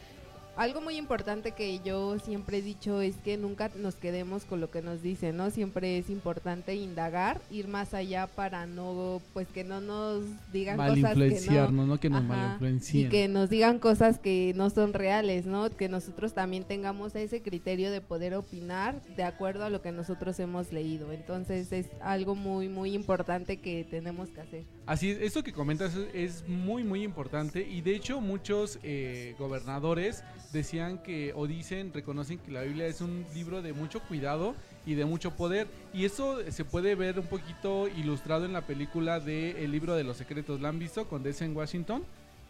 [0.55, 4.69] algo muy importante que yo siempre he dicho es que nunca nos quedemos con lo
[4.69, 5.49] que nos dicen, ¿no?
[5.49, 11.15] Siempre es importante indagar, ir más allá para no, pues que no nos digan cosas
[11.15, 11.41] que
[11.71, 11.99] no, ¿no?
[11.99, 15.69] Que nos Y que nos digan cosas que no son reales, ¿no?
[15.69, 20.39] Que nosotros también tengamos ese criterio de poder opinar de acuerdo a lo que nosotros
[20.39, 21.11] hemos leído.
[21.11, 24.63] Entonces es algo muy, muy importante que tenemos que hacer.
[24.85, 30.23] Así es, esto que comentas es muy, muy importante y de hecho muchos eh, gobernadores
[30.51, 34.95] decían que, o dicen, reconocen que la Biblia es un libro de mucho cuidado y
[34.95, 35.67] de mucho poder.
[35.93, 40.03] Y eso se puede ver un poquito ilustrado en la película de El libro de
[40.03, 40.61] los secretos.
[40.61, 42.03] ¿La han visto con Denzel Washington?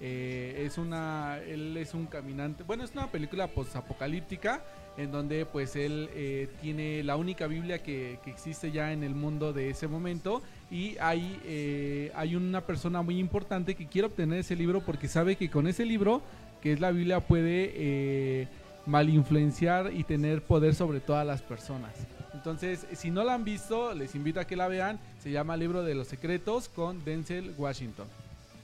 [0.04, 4.66] Eh, es una, él es un caminante, bueno, es una película post-apocalíptica
[4.98, 9.14] en donde pues él eh, tiene la única Biblia que, que, existe ya en el
[9.14, 10.42] mundo de ese momento
[10.72, 15.36] y hay, eh, hay una persona muy importante que quiere obtener ese libro porque sabe
[15.36, 16.24] que con ese libro
[16.62, 18.48] que es la Biblia, puede eh,
[18.86, 21.92] mal influenciar y tener poder sobre todas las personas.
[22.34, 25.00] Entonces, si no la han visto, les invito a que la vean.
[25.22, 28.08] Se llama Libro de los Secretos con Denzel Washington.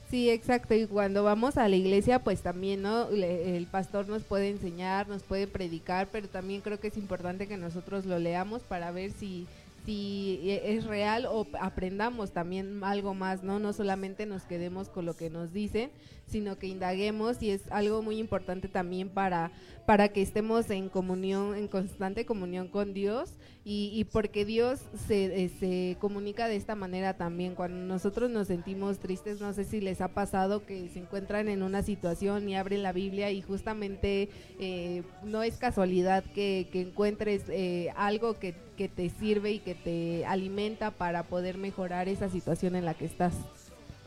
[0.10, 0.74] Sí, exacto.
[0.74, 3.10] Y cuando vamos a la iglesia, pues también, ¿no?
[3.12, 7.46] Le- el pastor nos puede enseñar, nos puede predicar, pero también creo que es importante
[7.48, 9.46] que nosotros lo leamos para ver si
[9.88, 13.58] si e- es real o aprendamos también algo más, ¿no?
[13.58, 15.92] No solamente nos quedemos con lo que nos dicen,
[16.26, 19.50] sino que indaguemos y es algo muy importante también para,
[19.88, 23.30] para que estemos en comunión, en constante comunión con Dios
[23.64, 27.56] y, y porque Dios se, eh, se comunica de esta manera también.
[27.56, 31.64] Cuando nosotros nos sentimos tristes, no sé si les ha pasado que se encuentran en
[31.64, 34.28] una situación y abren la Biblia y justamente
[34.60, 40.92] eh, no es casualidad que, encuentres eh, algo que te sirve y que te alimenta
[40.92, 43.36] para poder mejorar esa situación en la que estás.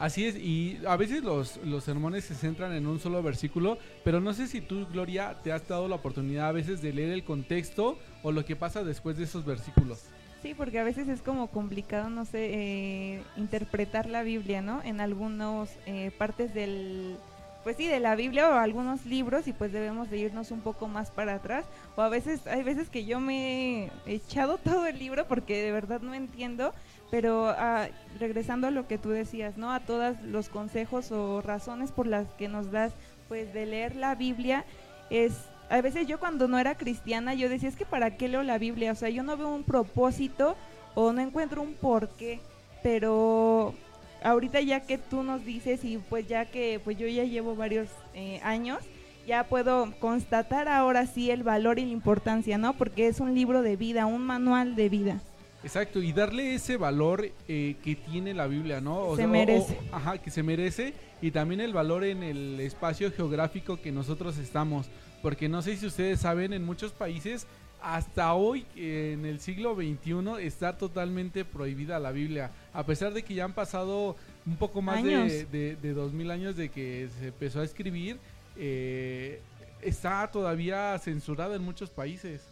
[0.01, 4.19] Así es, y a veces los, los sermones se centran en un solo versículo, pero
[4.19, 7.23] no sé si tú, Gloria, te has dado la oportunidad a veces de leer el
[7.23, 10.07] contexto o lo que pasa después de esos versículos.
[10.41, 14.83] Sí, porque a veces es como complicado, no sé, eh, interpretar la Biblia, ¿no?
[14.83, 15.69] En algunas
[16.17, 17.19] partes del,
[17.63, 20.89] pues sí, de la Biblia o algunos libros y pues debemos de irnos un poco
[20.89, 21.67] más para atrás.
[21.97, 25.73] O a veces, hay veces que yo me he echado todo el libro porque de
[25.73, 26.73] verdad no entiendo,
[27.11, 27.89] pero ah,
[28.19, 29.73] regresando a lo que tú decías, ¿no?
[29.73, 32.93] A todos los consejos o razones por las que nos das,
[33.29, 34.65] pues de leer la Biblia,
[35.11, 35.33] es
[35.69, 38.59] a veces yo cuando no era cristiana yo decía es que para qué leo la
[38.59, 40.57] Biblia, o sea, yo no veo un propósito
[40.95, 42.41] o no encuentro un porqué,
[42.83, 43.75] pero
[44.23, 47.89] ahorita ya que tú nos dices y pues ya que pues yo ya llevo varios
[48.15, 48.81] eh, años,
[49.27, 52.73] ya puedo constatar ahora sí el valor y la importancia, ¿no?
[52.75, 55.21] Porque es un libro de vida, un manual de vida.
[55.63, 58.99] Exacto, y darle ese valor eh, que tiene la Biblia, ¿no?
[58.99, 59.79] O Se o- merece.
[59.93, 64.39] o- ajá, que se merece y también el valor en el espacio geográfico que nosotros
[64.39, 64.89] estamos.
[65.23, 67.47] Porque no sé si ustedes saben, en muchos países,
[67.83, 72.51] hasta hoy, eh, en el siglo XXI, está totalmente prohibida la Biblia.
[72.73, 76.57] A pesar de que ya han pasado un poco más de, de, de 2000 años
[76.57, 78.19] de que se empezó a escribir,
[78.57, 79.41] eh,
[79.83, 82.43] está todavía censurada en muchos países.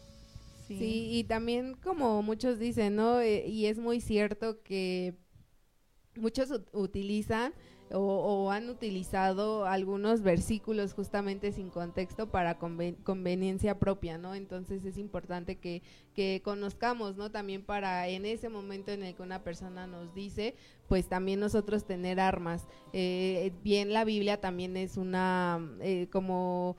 [0.77, 1.09] Sí.
[1.13, 3.21] y también como muchos dicen, ¿no?
[3.21, 5.15] Eh, y es muy cierto que
[6.17, 7.53] muchos ut- utilizan
[7.91, 14.35] o, han utilizado algunos versículos justamente sin contexto para conven- conveniencia propia, ¿no?
[14.35, 17.31] Entonces es importante que, que conozcamos, ¿no?
[17.31, 20.55] También para en ese momento en el que una persona nos dice,
[20.87, 22.67] pues también nosotros tener armas.
[22.93, 26.77] Eh, bien, la Biblia también es una, eh, como...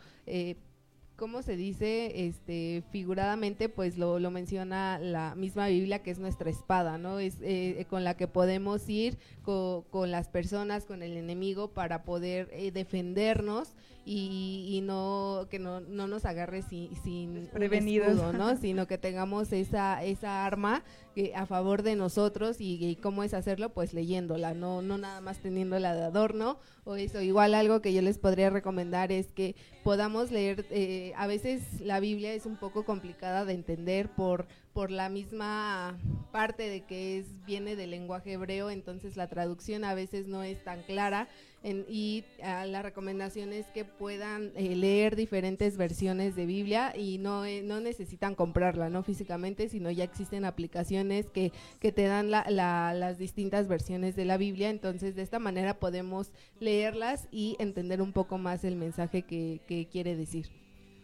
[1.20, 2.26] ¿cómo se dice?
[2.28, 7.20] Este, figuradamente, pues lo, lo menciona la misma Biblia, que es nuestra espada, ¿no?
[7.20, 12.04] Es eh, con la que podemos ir co- con las personas, con el enemigo, para
[12.04, 13.74] poder eh, defendernos
[14.12, 18.58] y, y no que no, no nos agarre sin, sin escudo, ¿no?
[18.60, 20.84] Sino que tengamos esa, esa arma
[21.14, 25.22] que a favor de nosotros y, y cómo es hacerlo, pues leyéndola, no, no nada
[25.22, 27.22] más teniéndola de adorno o eso.
[27.22, 32.00] Igual algo que yo les podría recomendar es que podamos leer, eh, a veces la
[32.00, 36.00] Biblia es un poco complicada de entender por, por la misma
[36.32, 40.64] parte de que es viene del lenguaje hebreo, entonces la traducción a veces no es
[40.64, 41.28] tan clara
[41.64, 47.18] en- y ah, la recomendación es que puedan eh, leer diferentes versiones de Biblia y
[47.18, 52.32] no, eh, no necesitan comprarla, no físicamente, sino ya existen aplicaciones que, que te dan
[52.32, 57.56] la- la- las distintas versiones de la Biblia, entonces de esta manera podemos leerlas y
[57.60, 60.48] entender un poco más el mensaje que, que quiere decir.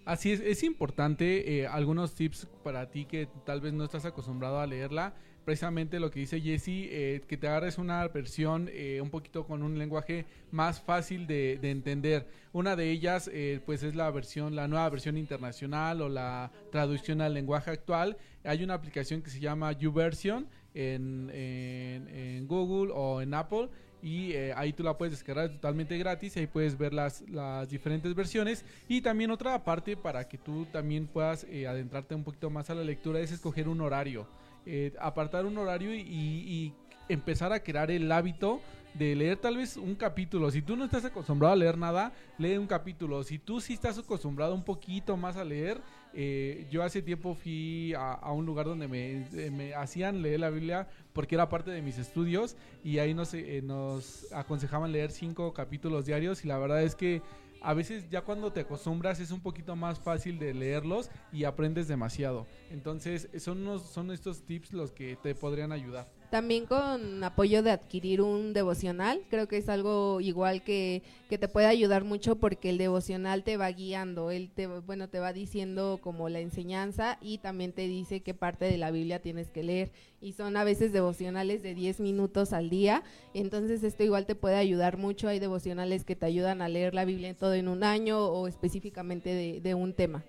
[0.06, 4.60] Así es, es importante eh, algunos tips para ti que tal vez no estás acostumbrado
[4.60, 5.16] a leerla.
[5.46, 9.62] Precisamente lo que dice Jesse, eh, que te agarres una versión eh, un poquito con
[9.62, 12.28] un lenguaje más fácil de, de entender.
[12.52, 17.22] Una de ellas, eh, pues es la versión, la nueva versión internacional o la traducción
[17.22, 18.18] al lenguaje actual.
[18.44, 23.70] Hay una aplicación que se llama YouVersion en Google o en Apple
[24.06, 28.14] y eh, ahí tú la puedes descargar totalmente gratis ahí puedes ver las, las diferentes
[28.14, 28.64] versiones.
[28.88, 32.76] Y también otra parte para que tú también puedas eh, adentrarte un poquito más a
[32.76, 34.28] la lectura es escoger un horario.
[34.68, 36.74] Eh, apartar un horario y, y
[37.10, 38.62] empezar a crear el hábito
[38.94, 40.52] de leer tal vez un capítulo.
[40.52, 43.24] Si tú no estás acostumbrado a leer nada lee un capítulo.
[43.24, 45.82] Si tú sí estás acostumbrado un poquito más a leer
[46.18, 50.50] eh, yo hace tiempo fui a, un lugar donde me, eh, me hacían leer la
[50.50, 52.56] Biblia porque era parte de mis estudios
[52.86, 57.22] y ahí nos, eh, nos aconsejaban leer cinco capítulos diarios y la verdad es que
[57.62, 61.90] a veces ya cuando te acostumbras es un poquito más fácil de leerlos y aprendes
[61.90, 62.48] demasiado.
[62.72, 66.08] Entonces son, unos, son estos tips los que te podrían ayudar.
[66.30, 71.48] También con apoyo de adquirir un devocional, creo que es algo igual que, que te
[71.48, 76.00] puede ayudar mucho porque el devocional te va guiando, él te, bueno, te va diciendo
[76.02, 79.92] como la enseñanza y también te dice qué parte de la Biblia tienes que leer.
[80.20, 83.04] Y son a veces devocionales de 10 minutos al día,
[83.34, 87.06] entonces esto igual te puede ayudar mucho, hay devocionales que te ayudan a leer la
[87.06, 90.24] Biblia todo en un año o específicamente de, de un tema.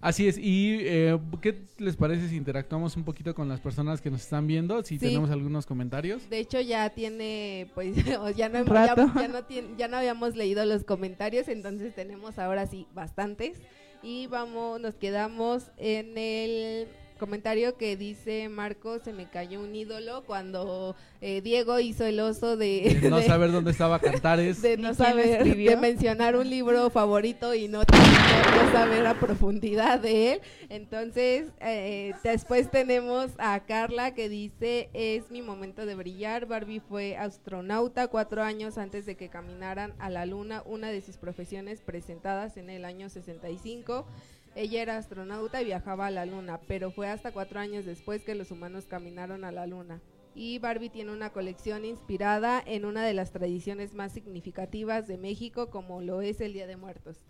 [0.00, 4.10] Así es, y eh, ¿qué les parece si interactuamos un poquito con las personas que
[4.10, 4.82] nos están viendo?
[4.82, 5.06] Si Sí.
[5.06, 6.28] tenemos algunos comentarios.
[6.30, 10.64] De hecho ya tiene, pues o ya no, ya, no tiene- ya no habíamos leído
[10.64, 13.58] los comentarios, entonces tenemos ahora sí bastantes.
[14.02, 16.88] Y vamos, nos quedamos en el
[17.18, 22.56] comentario que dice Marco, se me cayó un ídolo cuando eh, Diego hizo el oso
[22.56, 24.62] de, De no de- saber dónde estaba Cantares.
[24.62, 27.82] de ¿Y no saber, de mencionar un libro favorito y no,
[28.30, 30.40] no saber a profundidad de él.
[30.68, 36.46] Entonces, eh, después tenemos a Carla que dice, es mi momento de brillar.
[36.46, 41.16] Barbie fue astronauta cuatro años antes de que caminaran a la luna, una de sus
[41.16, 44.06] profesiones presentadas en el año 65.
[44.54, 48.34] Ella era astronauta y viajaba a la luna, pero fue hasta cuatro años después que
[48.34, 50.00] los humanos caminaron a la luna.
[50.34, 55.70] Y Barbie tiene una colección inspirada en una de las tradiciones más significativas de México,
[55.70, 57.20] como lo es el Día de Muertos.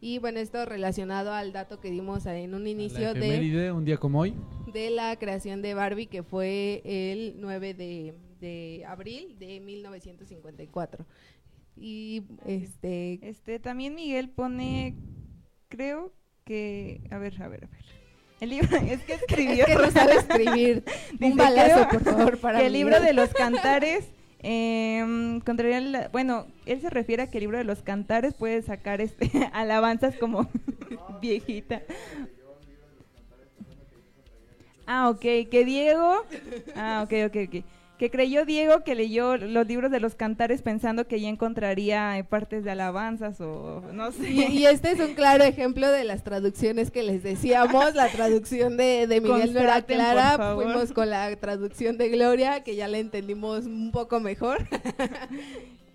[0.00, 3.96] Y bueno, esto relacionado al dato que dimos en un La inicio de, un día
[3.96, 4.34] como hoy.
[4.72, 11.06] de la creación de Barbie, que fue el 9 de, de abril de 1954.
[11.78, 14.94] Y este Este, también Miguel pone,
[15.68, 16.12] creo
[16.44, 17.84] que, a ver, a ver, a ver.
[18.40, 19.64] El libro, es que escribió.
[19.64, 20.84] es que no sabe escribir.
[21.20, 23.16] Un balazo, por favor, para que el libro Miguel.
[23.16, 24.04] de los cantares,
[24.48, 28.62] eh, contraria la- bueno, él se refiere a que el libro de los cantares puede
[28.62, 30.48] sacar este alabanzas como
[31.20, 31.82] viejita.
[34.86, 35.20] Ah, ok,
[35.50, 36.22] que Diego,
[36.76, 37.64] ah, ok, ok, ok.
[37.98, 42.24] Que creyó Diego que leyó los libros de los cantares pensando que ya encontraría eh,
[42.24, 44.30] partes de alabanzas o no sé.
[44.30, 47.94] Y, y este es un claro ejemplo de las traducciones que les decíamos.
[47.94, 50.54] La traducción de, de Miguel no era Constaten, por clara.
[50.56, 54.58] Fuimos con la traducción de Gloria, que ya la entendimos un poco mejor.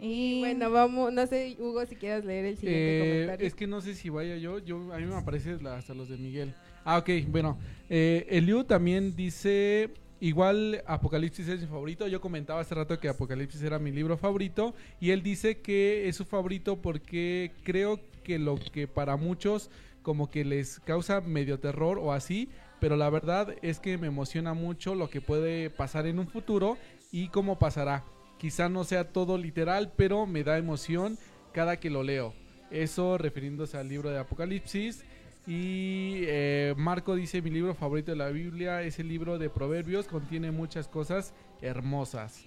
[0.03, 3.47] Y Bueno, vamos, no sé, Hugo, si quieres leer el siguiente Eh, comentario.
[3.47, 6.09] es que no sé si vaya yo, yo a mí me aparece la- hasta los
[6.09, 6.55] de Miguel.
[6.83, 7.59] Ah, ok, bueno.
[7.87, 9.91] Eh, Eliu también dice,
[10.21, 12.07] igual Apocalipsis es mi favorito.
[12.07, 16.15] Yo comentaba hace rato que Apocalipsis era mi libro favorito y él dice que es
[16.15, 19.69] su favorito porque creo que lo que para muchos
[20.03, 22.49] como que les causa medio terror o así,
[22.79, 26.77] pero la verdad es que me emociona mucho lo que puede pasar en un futuro
[27.11, 28.05] y cómo pasará.
[28.39, 31.17] Quizá no sea todo literal, pero me da emoción
[31.51, 32.33] cada que lo leo.
[32.71, 35.03] Eso refiriéndose al libro de Apocalipsis.
[35.47, 40.07] Y eh, Marco dice, mi libro favorito de la Biblia es el libro de Proverbios,
[40.07, 42.45] contiene muchas cosas hermosas.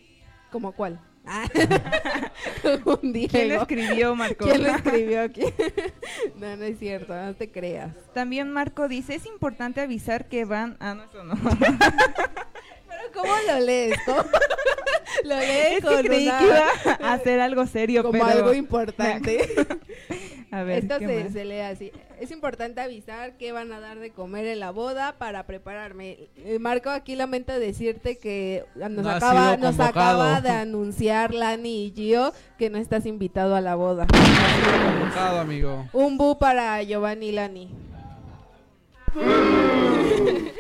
[0.53, 1.01] ¿Como cuál?
[1.27, 1.49] Ah.
[3.31, 4.45] ¿Quién lo escribió, Marco?
[4.45, 5.43] ¿Quién lo escribió aquí?
[6.37, 7.93] no, no es cierto, no te creas.
[8.13, 10.77] También Marco dice, es importante avisar que van...
[10.79, 11.35] Ah, no, eso no.
[11.35, 13.99] Pero ¿cómo lo lees?
[14.07, 14.23] ¿Cómo?
[15.25, 16.69] lo lees es con que creí una- que iba
[17.01, 18.27] a hacer algo serio, como pero...
[18.27, 19.49] algo importante.
[20.51, 20.99] A ver, Esto
[21.33, 21.91] se lee así.
[22.25, 26.31] Es importante avisar que van a dar de comer en la boda para prepararme.
[26.37, 31.93] Eh, Marco, aquí lamento decirte que nos, No acaba, nos acaba de anunciar Lani y
[31.95, 34.07] Gio que no estás invitado a la boda.
[34.07, 35.87] Convocado, amigo.
[35.93, 37.69] Un bu para Giovanni y Lani.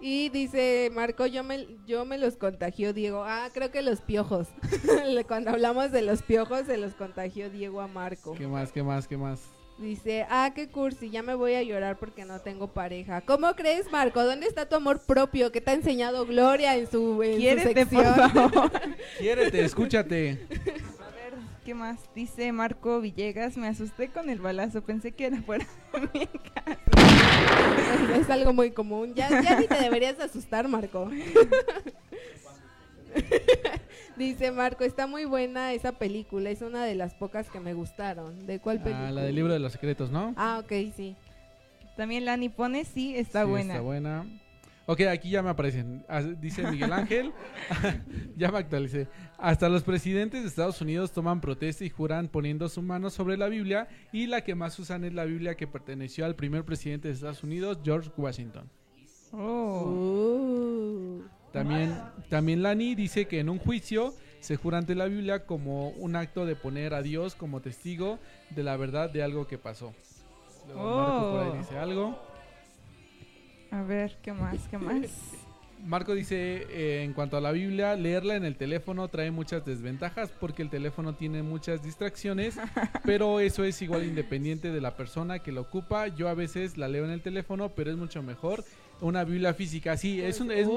[0.00, 3.24] y dice Marco, yo me, yo me los contagió Diego.
[3.26, 4.46] Ah, creo que los piojos.
[5.26, 8.34] Cuando hablamos de los piojos, se los contagió Diego a Marco.
[8.34, 9.57] ¿Qué más, qué más, qué más?
[9.78, 13.20] Dice, ah, qué cursi, ya me voy a llorar porque no tengo pareja.
[13.20, 14.24] ¿Cómo crees, Marco?
[14.24, 17.86] ¿Dónde está tu amor propio que te ha enseñado Gloria en su, en su Quiérete,
[17.86, 18.30] por sección?
[18.32, 18.70] favor.
[19.18, 20.46] Quiérete, escúchate.
[20.50, 22.00] A ver, ¿qué más?
[22.12, 26.78] Dice Marco Villegas, me asusté con el balazo, pensé que era fuera de mi casa.
[28.14, 29.14] es, es algo muy común.
[29.14, 31.08] Ya, ya ni te deberías asustar, Marco.
[34.18, 38.46] Dice Marco, está muy buena esa película, es una de las pocas que me gustaron.
[38.46, 39.08] ¿De cuál película?
[39.08, 40.34] Ah, la del libro de los secretos, ¿no?
[40.36, 41.14] Ah, ok, sí.
[41.96, 43.74] También Lani pone, sí, está Sí, buena.
[43.74, 44.26] Está buena.
[44.86, 46.04] Ok, aquí ya me aparecen.
[46.08, 47.32] Ah, Dice Miguel Ángel.
[48.36, 49.06] ya me actualicé.
[49.36, 53.48] Hasta los presidentes de Estados Unidos toman protesta y juran poniendo su mano sobre la
[53.48, 53.86] Biblia.
[54.12, 57.44] Y la que más usan es la Biblia que perteneció al primer presidente de Estados
[57.44, 58.70] Unidos, George Washington.
[59.32, 59.84] Oh.
[59.90, 61.37] Uh.
[61.52, 66.14] También, también Lani dice que en un juicio se jura ante la Biblia como un
[66.16, 68.18] acto de poner a Dios como testigo
[68.50, 69.94] de la verdad de algo que pasó.
[70.66, 71.56] Luego Marco por ahí Oh.
[71.58, 72.18] dice algo.
[73.70, 74.56] A ver, ¿qué más?
[74.70, 75.06] ¿Qué más?
[75.86, 80.28] Marco dice, eh, en cuanto a la Biblia, leerla en el teléfono trae muchas desventajas
[80.40, 82.56] porque el teléfono tiene muchas distracciones,
[83.04, 86.08] pero eso es igual independiente de la persona que lo ocupa.
[86.08, 88.64] Yo a veces la leo en el teléfono, pero es mucho mejor
[89.00, 89.96] una Biblia física.
[89.96, 90.68] Sí, es, un- es,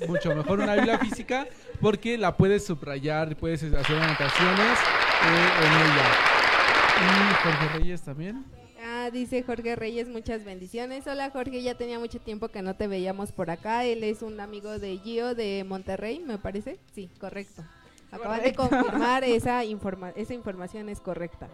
[0.00, 1.46] es mucho mejor una Biblia física
[1.80, 6.06] porque la puedes subrayar, puedes hacer anotaciones eh, en ella.
[6.96, 8.44] Y Jorge Reyes también.
[8.86, 11.06] Ah, dice Jorge Reyes, muchas bendiciones.
[11.06, 13.84] Hola Jorge, ya tenía mucho tiempo que no te veíamos por acá.
[13.84, 16.78] Él es un amigo de Gio de Monterrey, me parece.
[16.94, 17.62] Sí, correcto.
[18.14, 21.48] Acaban de confirmar esa, informa esa información es correcta.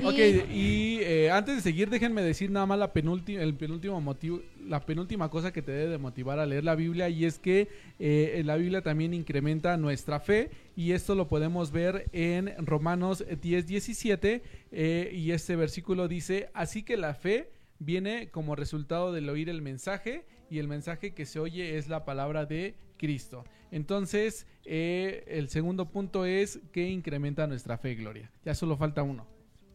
[0.00, 4.00] Y- Ok, y eh, antes de seguir, déjenme decir nada más la penúltima, el penúltimo
[4.00, 7.38] motivo, la penúltima cosa que te debe de motivar a leer la Biblia y es
[7.38, 13.24] que eh, la Biblia también incrementa nuestra fe y esto lo podemos ver en Romanos
[13.40, 14.42] 10, 17
[14.72, 19.60] eh, y este versículo dice, así que la fe viene como resultado del oír el
[19.62, 23.44] mensaje y el mensaje que se oye es la palabra de Cristo.
[23.70, 28.30] Entonces, eh, el segundo punto es que incrementa nuestra fe, Gloria.
[28.44, 29.26] Ya solo falta uno.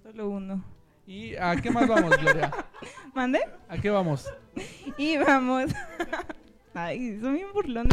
[0.03, 0.63] Solo uno.
[1.07, 2.51] ¿Y a qué más vamos, Gloria?
[3.15, 3.39] ¿Mande?
[3.67, 4.29] ¿A qué vamos?
[4.99, 5.71] Y vamos.
[6.75, 7.91] Ay, son bien burlones.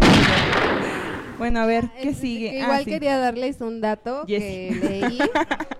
[1.38, 2.50] Bueno, a ver, ¿qué Es- sigue?
[2.60, 2.90] Ah, igual sí.
[2.90, 4.40] quería darles un dato Yes.
[4.40, 5.18] que leí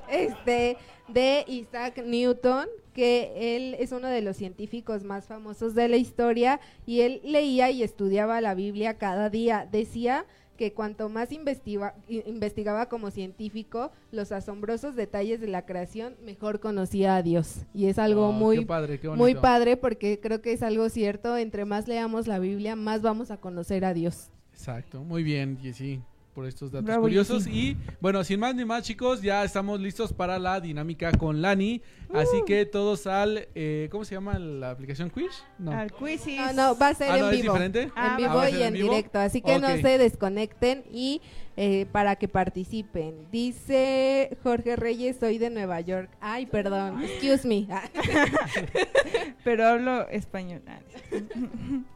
[0.09, 0.76] este,
[1.09, 6.61] de Isaac Newton, que él es uno de los científicos más famosos de la historia
[6.86, 9.68] y él leía y estudiaba la Biblia cada día.
[9.70, 10.24] Decía
[10.57, 17.16] que cuanto más investiga- investigaba como científico los asombrosos detalles de la creación, mejor conocía
[17.16, 17.62] a Dios.
[17.74, 20.88] Y es algo Oh, muy, qué padre, qué muy padre porque creo que es algo
[20.90, 21.36] cierto.
[21.36, 24.30] Entre más leamos la Biblia, más vamos a conocer a Dios.
[24.52, 26.00] Exacto, muy bien, Jessy,
[26.35, 27.47] por estos datos Bravo, curiosos.
[27.47, 31.80] Y bueno, sin más ni más, chicos, ya estamos listos para la dinámica con Lani.
[32.12, 32.45] Así Uh.
[32.45, 33.49] que todos al.
[33.55, 35.30] eh, ¿Cómo se llama la aplicación Quiz?
[35.59, 35.72] No.
[35.72, 36.37] Al quizzes.
[36.37, 37.53] No, no, va a ser Ah, en no, ¿es vivo.
[37.55, 37.91] diferente?
[37.97, 38.91] Ah, en vivo y en en vivo.
[38.91, 39.18] directo.
[39.18, 41.20] Así que no se desconecten y
[41.57, 43.26] eh, para que participen.
[43.30, 46.11] Dice Jorge Reyes, soy de Nueva York.
[46.20, 47.03] Ay, perdón.
[47.03, 47.66] Excuse me.
[47.70, 47.82] Ah,
[49.45, 50.62] Pero hablo español.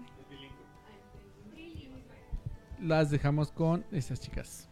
[2.81, 4.69] Las dejamos con estas chicas.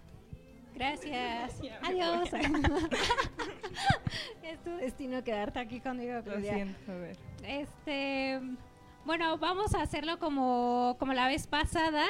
[0.75, 1.61] Gracias.
[1.83, 2.29] Adiós.
[4.43, 6.55] es tu destino quedarte aquí conmigo, Lo Claudia.
[6.55, 7.17] siento, a ver.
[7.45, 8.41] Este,
[9.05, 12.05] bueno, vamos a hacerlo como, como la vez pasada.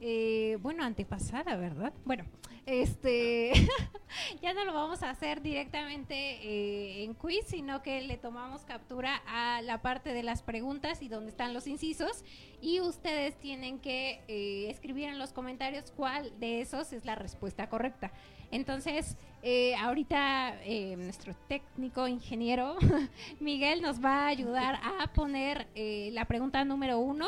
[0.00, 1.92] eh, bueno, antepasada, ¿verdad?
[2.04, 2.24] Bueno,
[2.66, 3.52] este,
[4.42, 9.22] ya no lo vamos a hacer directamente eh, en quiz, sino que le tomamos captura
[9.26, 12.24] a la parte de las preguntas y donde están los incisos.
[12.60, 17.68] Y ustedes tienen que eh, escribir en los comentarios cuál de esos es la respuesta
[17.68, 18.12] correcta.
[18.52, 22.76] Entonces, eh, ahorita eh, nuestro técnico ingeniero
[23.40, 25.66] Miguel nos va a ayudar a poner
[26.12, 27.26] la pregunta número uno.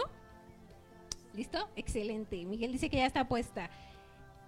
[1.34, 1.68] ¿Listo?
[1.74, 2.44] Excelente.
[2.44, 3.70] Miguel dice que ya está puesta.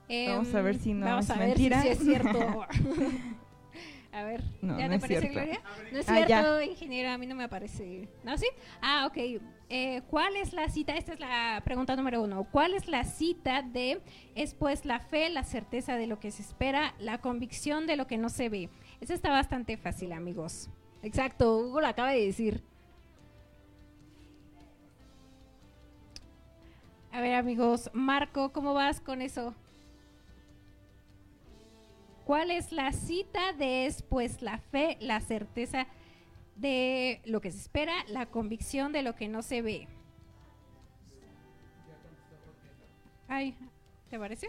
[0.09, 1.83] Vamos a ver si no vamos es a ver mentira.
[1.83, 2.65] si es cierto.
[4.13, 5.33] a ver, No, ¿ya no te es parece, cierto.
[5.41, 5.61] Gloria?
[5.93, 8.09] No es Ah, cierto, ingeniero, a mí no me aparece.
[8.25, 8.47] ¿No, sí?
[8.81, 9.43] Ah, ok.
[9.69, 10.95] Eh, ¿Cuál es la cita?
[10.97, 12.45] Esta es la pregunta número uno.
[12.53, 14.01] ¿Cuál es la cita de
[14.37, 18.07] es pues la fe, la certeza de lo que se espera, la convicción de lo
[18.07, 18.71] que no se ve?
[19.01, 20.71] Esa está bastante fácil, amigos.
[21.03, 22.63] Exacto, Hugo lo acaba de decir.
[27.13, 29.55] A ver, amigos, Marco, ¿cómo vas con eso?
[32.27, 35.87] ¿Cuál es la cita de es pues la fe, la certeza
[36.57, 39.87] de lo que se espera, la convicción de lo que no se ve?
[43.29, 43.55] Ay,
[44.11, 44.49] ¿te parece?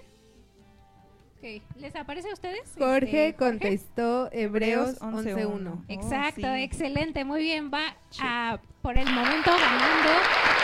[1.37, 2.73] Ok, ¿les aparece a ustedes?
[2.79, 5.35] Jorge Este, contestó Hebreos Hebreos 11:1.
[5.35, 5.85] 11.1.
[5.87, 6.63] Exacto, Oh, sí.
[6.63, 10.09] excelente, muy bien, va a, por el momento ganando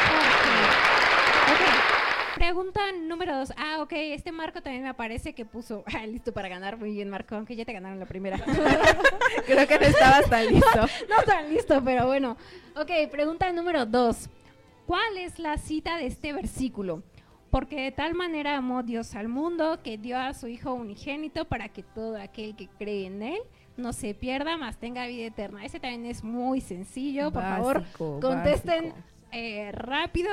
[0.09, 0.92] Jorge.
[2.43, 3.53] Pregunta número dos.
[3.55, 7.09] Ah, ok, este Marco también me aparece que puso, ah, listo para ganar, muy bien
[7.09, 8.37] Marco, aunque ya te ganaron la primera.
[9.47, 10.81] Creo que no estabas tan listo.
[11.09, 12.35] no tan listo, pero bueno.
[12.75, 14.29] Ok, pregunta número dos.
[14.85, 17.01] ¿Cuál es la cita de este versículo?
[17.49, 21.69] Porque de tal manera amó Dios al mundo que dio a su Hijo unigénito para
[21.69, 23.39] que todo aquel que cree en Él
[23.77, 25.63] no se pierda, mas tenga vida eterna.
[25.63, 27.31] Ese también es muy sencillo.
[27.31, 27.83] Por favor,
[28.19, 28.93] contesten
[29.31, 30.29] eh, rápido.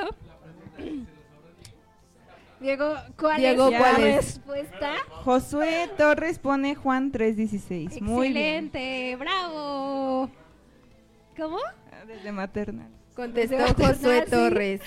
[2.61, 4.93] Diego, ¿cuál Diego, es la respuesta?
[5.23, 8.01] Josué Torres pone Juan 3.16.
[8.01, 8.65] Muy bien.
[8.65, 10.29] Excelente, bravo.
[11.35, 11.57] ¿Cómo?
[12.05, 12.87] Desde maternal.
[13.15, 14.25] Contestó Desde Josué.
[14.29, 14.81] Torres.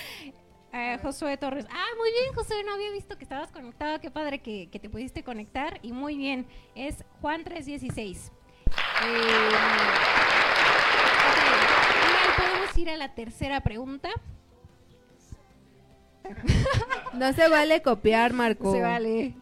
[0.73, 1.67] Eh, Josué Torres.
[1.69, 2.63] Ah, muy bien, Josué.
[2.65, 4.01] No había visto que estabas conectado.
[4.01, 5.81] Qué padre que, que te pudiste conectar.
[5.83, 6.47] Y muy bien.
[6.77, 8.31] Es Juan 316.
[8.71, 9.49] Eh,
[11.27, 11.45] ok,
[12.03, 14.11] y ahí podemos ir a la tercera pregunta.
[17.13, 18.73] No se vale copiar, Marco.
[18.73, 19.35] Se vale.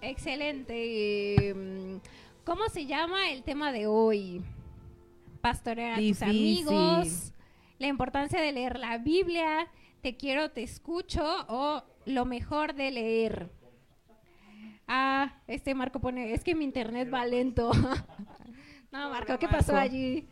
[0.00, 1.54] Excelente.
[1.54, 1.96] Mm,
[2.44, 4.42] ¿Cómo se llama el tema de hoy?
[5.40, 7.32] Pastorear a tus amigos,
[7.78, 9.68] la importancia de leer la Biblia,
[10.02, 13.50] te quiero, te escucho o lo mejor de leer.
[14.86, 17.70] Ah, este Marco pone, es que mi internet va lento.
[18.92, 20.28] no, Marco, ¿qué pasó allí?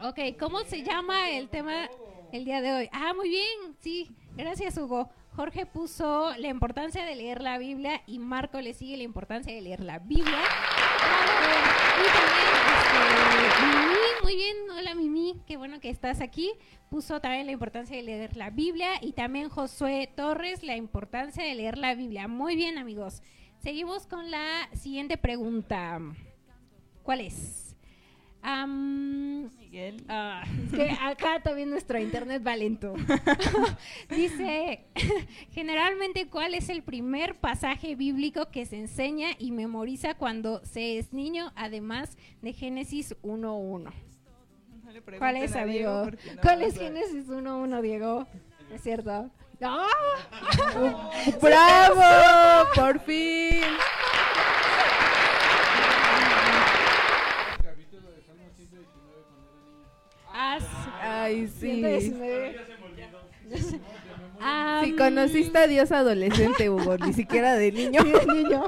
[0.00, 1.88] Ok, ¿cómo se llama el tema
[2.32, 2.88] el día de hoy?
[2.92, 5.10] Ah, muy bien, sí, gracias Hugo.
[5.34, 9.62] Jorge puso la importancia de leer la Biblia y Marco le sigue la importancia de
[9.62, 10.40] leer la Biblia.
[11.98, 16.50] Y también este, Mimi, muy bien, hola Mimi, qué bueno que estás aquí.
[16.90, 21.54] Puso también la importancia de leer la Biblia y también Josué Torres la importancia de
[21.54, 22.28] leer la Biblia.
[22.28, 23.22] Muy bien amigos.
[23.58, 25.98] Seguimos con la siguiente pregunta.
[27.02, 27.71] ¿Cuál es?
[28.42, 30.04] Am, Miguel.
[30.08, 30.42] Ah,
[30.74, 32.94] que acá también nuestro internet va lento.
[34.10, 34.84] Dice,
[35.52, 41.12] generalmente, ¿cuál es el primer pasaje bíblico que se enseña y memoriza cuando se es
[41.12, 43.92] niño, además de Génesis 1.1?
[44.84, 46.06] No ¿Cuál es, amigo?
[46.06, 46.76] no ¿Cuál es.
[46.76, 48.26] Génesis 1.1, Diego?
[48.72, 49.30] ¿Es cierto?
[49.60, 49.86] ¡No!
[51.40, 52.68] ¡Bravo!
[52.74, 53.62] ¡Por fin!
[60.44, 60.90] Ah, sí.
[61.00, 61.70] Ay, sí.
[61.82, 62.56] 119.
[64.40, 68.00] Ah, Si conociste a Dios adolescente, Hugo, ni siquiera de niño.
[68.34, 68.64] niño.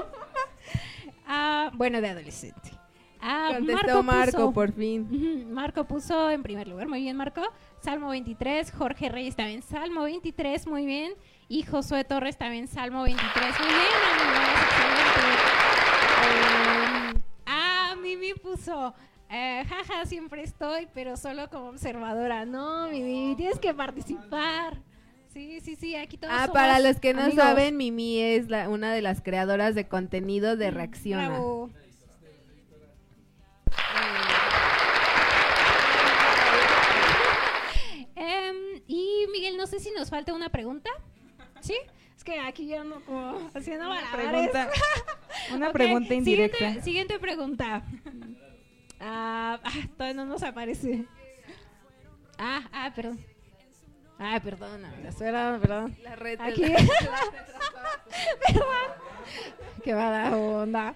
[1.27, 2.71] Ah, bueno, de adolescente.
[3.19, 5.07] Ah, Contestó Marco, puso- por fin.
[5.11, 7.41] Ujú, Marco puso en primer lugar, muy bien Marco.
[7.81, 11.13] Salmo 23, Jorge Reyes también Salmo 23, muy bien.
[11.49, 13.79] Y Josué Torres también Salmo 23, muy bien,
[14.11, 15.21] amigos, excelente.
[16.27, 18.93] Eh, ah, Mimi puso,
[19.29, 22.45] eh, jaja, siempre estoy, pero solo como observadora.
[22.45, 24.77] No, Mimi, tienes que participar.
[25.33, 27.43] Sí, sí, sí, aquí todos Ah, somos para los que no amigos.
[27.43, 31.27] saben, Mimi es la- una de las creadoras de contenido de Reacciona.
[31.29, 31.69] Bravo.
[38.15, 40.89] Em, y Miguel, no sé si nos falta una pregunta.
[41.61, 41.75] ¿Sí?
[42.15, 44.69] Es que aquí ya no como haciendo Una pregunta,
[45.53, 46.57] una pregunta indirecta.
[46.57, 47.83] Siguiente, siguiente pregunta.
[48.99, 51.05] Ah, ah, todavía no nos aparece.
[52.37, 53.23] Ah, ah, perdón.
[54.17, 54.81] Ah, perdón,
[55.61, 55.97] perdón.
[56.03, 56.63] La red Aquí.
[58.47, 58.65] Perdón.
[59.83, 60.95] Qué mala onda.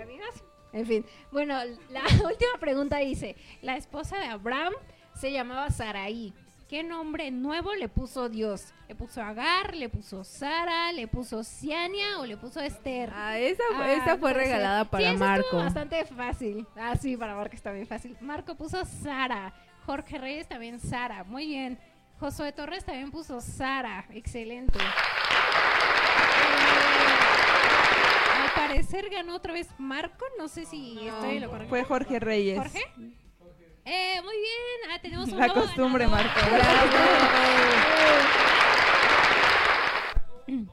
[0.00, 0.44] Amigas.
[0.72, 1.06] En fin.
[1.32, 1.54] Bueno,
[1.90, 4.74] la última pregunta dice: La esposa de Abraham
[5.14, 6.34] se llamaba Saraí.
[6.68, 8.74] ¿Qué nombre nuevo le puso Dios?
[8.88, 9.74] ¿Le puso Agar?
[9.74, 10.92] ¿Le puso Sara?
[10.92, 12.18] ¿Le puso Ciania?
[12.20, 13.10] ¿O le puso Esther?
[13.14, 15.56] Ah, esa, fue- Ah, esa fue regalada Sí, para estuvo Marco.
[15.56, 16.66] bastante fácil.
[16.76, 18.16] Ah, sí, para Marco está bien fácil.
[18.20, 19.54] Marco puso Sara.
[19.86, 21.24] Jorge Reyes también Sara.
[21.24, 21.78] Muy bien.
[22.20, 24.04] Josué Torres también puso Sara.
[24.12, 24.78] Excelente.
[24.78, 24.82] Eh,
[28.42, 30.26] al parecer ganó otra vez Marco.
[30.38, 31.70] No sé si estoy en lo correcto.
[31.70, 32.58] Fue Jorge Reyes.
[32.58, 32.82] ¿Jorge?
[33.90, 34.90] Eh, muy bien.
[34.92, 36.26] Ah, tenemos un La nuevo costumbre, ganador.
[36.26, 36.40] Marco.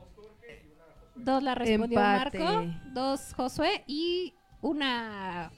[1.16, 2.40] Dos la respondió Empate.
[2.40, 5.52] Marco, dos Josué y una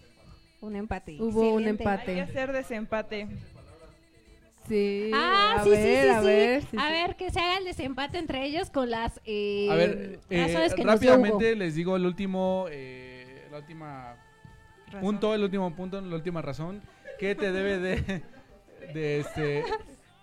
[0.62, 1.18] un empate.
[1.20, 2.12] Hubo un empate.
[2.12, 3.28] Hay que hacer desempate.
[4.68, 6.26] Sí, Ah, a sí, ver, sí, sí, a sí.
[6.28, 6.62] ver.
[6.64, 6.91] sí, a sí.
[6.91, 10.74] ver, que se haga el desempate entre ellos con las eh, A ver, eh, razones
[10.74, 14.16] que nos dio rápidamente les digo el último, eh, la última
[14.88, 15.01] Razón.
[15.01, 16.82] punto, el último punto, la última razón
[17.18, 18.22] que te debe de,
[18.93, 19.63] de, este,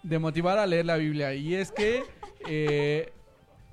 [0.03, 1.35] de motivar a leer la Biblia.
[1.35, 2.05] Y es que,
[2.49, 3.13] eh,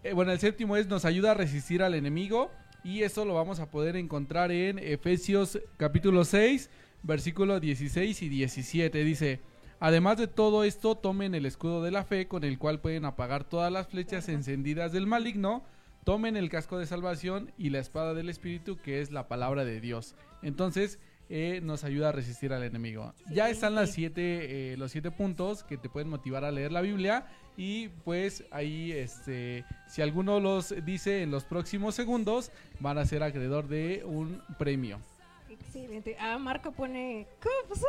[0.03, 2.51] eh, bueno, el séptimo es nos ayuda a resistir al enemigo.
[2.83, 6.69] Y eso lo vamos a poder encontrar en Efesios capítulo 6,
[7.03, 9.03] versículo 16 y 17.
[9.03, 9.39] Dice,
[9.79, 13.43] además de todo esto, tomen el escudo de la fe con el cual pueden apagar
[13.43, 15.63] todas las flechas encendidas del maligno.
[16.03, 19.79] Tomen el casco de salvación y la espada del Espíritu, que es la palabra de
[19.79, 20.15] Dios.
[20.41, 20.97] Entonces,
[21.33, 23.13] eh, nos ayuda a resistir al enemigo.
[23.29, 26.81] Ya están las siete, eh, los siete puntos que te pueden motivar a leer la
[26.81, 27.25] Biblia.
[27.55, 32.51] Y pues ahí, este, si alguno los dice en los próximos segundos,
[32.81, 34.99] van a ser acreedor de un premio.
[35.49, 36.17] Excelente.
[36.19, 37.87] Ah, Marco pone ¿Cómo puso?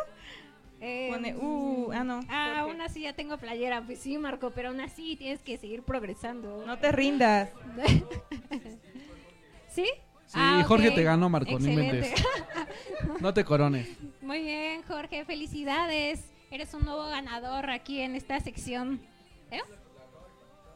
[0.80, 2.20] Eh, Pone, uh, ah, no.
[2.28, 3.82] Ah, aún así ya tengo playera.
[3.82, 6.64] Pues sí, Marco, pero aún así tienes que seguir progresando.
[6.64, 7.51] No te rindas.
[9.68, 9.86] ¿Sí?
[10.32, 10.94] Sí, Ah, Jorge ok.
[10.94, 12.12] te ganó, Marco, no inventes.
[13.20, 13.88] No te corones.
[14.20, 16.30] Muy bien, Jorge, felicidades.
[16.50, 19.00] Eres un nuevo ganador aquí en esta sección.
[19.50, 19.60] ¿Eh?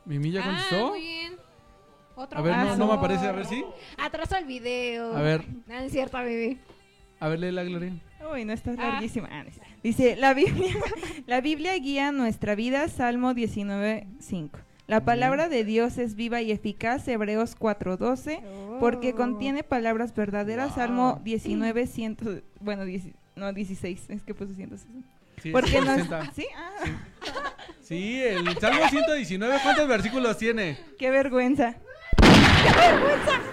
[0.04, 0.88] ¿Mimi ya Ah, contestó?
[0.88, 1.36] muy bien.
[2.14, 3.64] Otro A ver, no, no me aparece, a ver si.
[3.98, 5.16] Atraso el video.
[5.16, 5.44] A ver.
[5.66, 6.58] No, es cierto, baby.
[7.20, 7.92] A ver, léela, Gloria.
[8.32, 8.90] Uy, no está Ah.
[8.90, 9.28] larguísima.
[9.30, 9.64] Ah, no está.
[9.82, 10.74] Dice, la Biblia,
[11.26, 14.50] la Biblia guía nuestra vida, Salmo 19.5.
[14.86, 21.20] La palabra de Dios es viva y eficaz, Hebreos 4:12, porque contiene palabras verdaderas, Salmo
[21.24, 23.04] 19, 100, bueno, 10
[23.34, 25.08] no, 16, es que puse 160.
[25.42, 26.32] Sí, Porque nos, 60.
[26.34, 26.46] ¿sí?
[26.56, 26.70] Ah,
[27.82, 30.78] Sí, el Salmo 119, ¿cuántos versículos tiene?
[30.98, 31.74] qué vergüenza.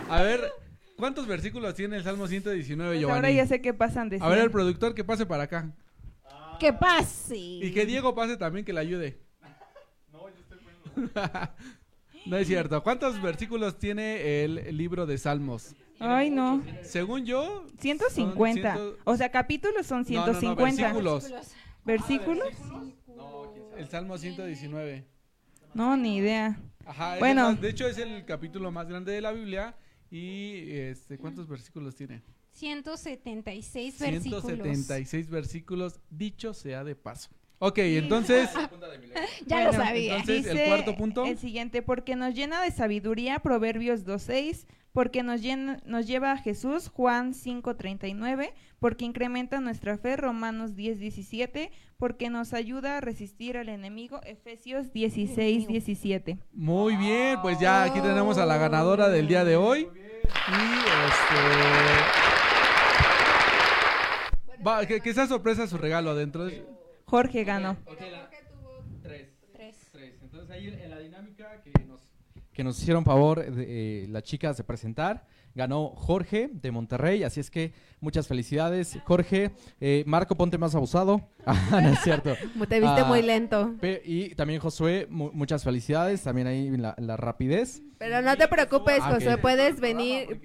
[0.09, 0.51] A ver,
[0.97, 3.15] ¿cuántos versículos tiene el Salmo 119, Pues Giovanni?
[3.17, 4.51] ahora ya sé qué pasan de A ver, el 100.
[4.51, 5.71] productor que pase para acá.
[6.59, 7.35] ¡Que pase!
[7.37, 9.19] Y que Diego pase también, que le ayude.
[12.25, 12.81] No es cierto.
[12.83, 15.75] ¿Cuántos versículos tiene el libro de Salmos?
[15.99, 16.63] Ay, no.
[16.81, 18.73] Según yo, 150.
[18.75, 20.81] Son ciento- O sea, capítulos son No, no, no, 150.
[20.93, 21.33] versículos.
[21.83, 22.47] ¿Versículos?
[23.77, 25.05] el Salmo 119.
[25.73, 26.57] No, ni idea.
[26.85, 27.49] Ajá, Bueno.
[27.49, 29.75] más- de hecho es el capítulo más grande de la Biblia.
[30.09, 32.21] Y este, ¿cuántos versículos tiene?
[32.53, 34.43] 176 versículos.
[34.45, 37.29] 176 versículos, dicho sea de paso.
[37.59, 38.49] Ok, entonces,
[39.45, 40.17] Ya Bueno, lo sabía.
[40.17, 41.25] entonces- el cuarto punto.
[41.25, 46.37] El siguiente, porque nos llena de sabiduría, Proverbios 2.6, porque nos, llena, nos lleva a
[46.37, 53.69] Jesús, Juan 5.39, porque incrementa nuestra fe, Romanos 10.17, porque nos ayuda a resistir al
[53.69, 56.37] enemigo, Efesios 16.17.
[56.53, 59.87] muy bien, pues ya aquí tenemos a la ganadora del día de hoy.
[59.87, 60.61] Y
[64.53, 64.65] este...
[64.65, 66.47] Va, que, que sea sorpresa su regalo adentro.
[67.13, 67.77] Jorge ganó.
[69.03, 69.29] Tres.
[69.53, 69.75] Tres.
[69.91, 70.15] Tres.
[70.23, 72.01] Entonces ahí en la dinámica que nos,
[72.51, 75.23] que nos hicieron favor de, eh, las chicas de presentar,
[75.53, 79.51] ganó Jorge de Monterrey, así es que muchas felicidades Jorge.
[79.79, 81.21] Eh, Marco, ponte más abusado.
[81.45, 82.33] Ah, no es cierto.
[82.67, 83.05] Te viste Ah.
[83.05, 83.75] muy lento.
[84.05, 87.83] Y también Josué, mu- muchas felicidades, también ahí la, la rapidez.
[87.99, 89.41] Pero no te preocupes, Ah, Josué, ok.
[89.41, 90.41] puedes venir.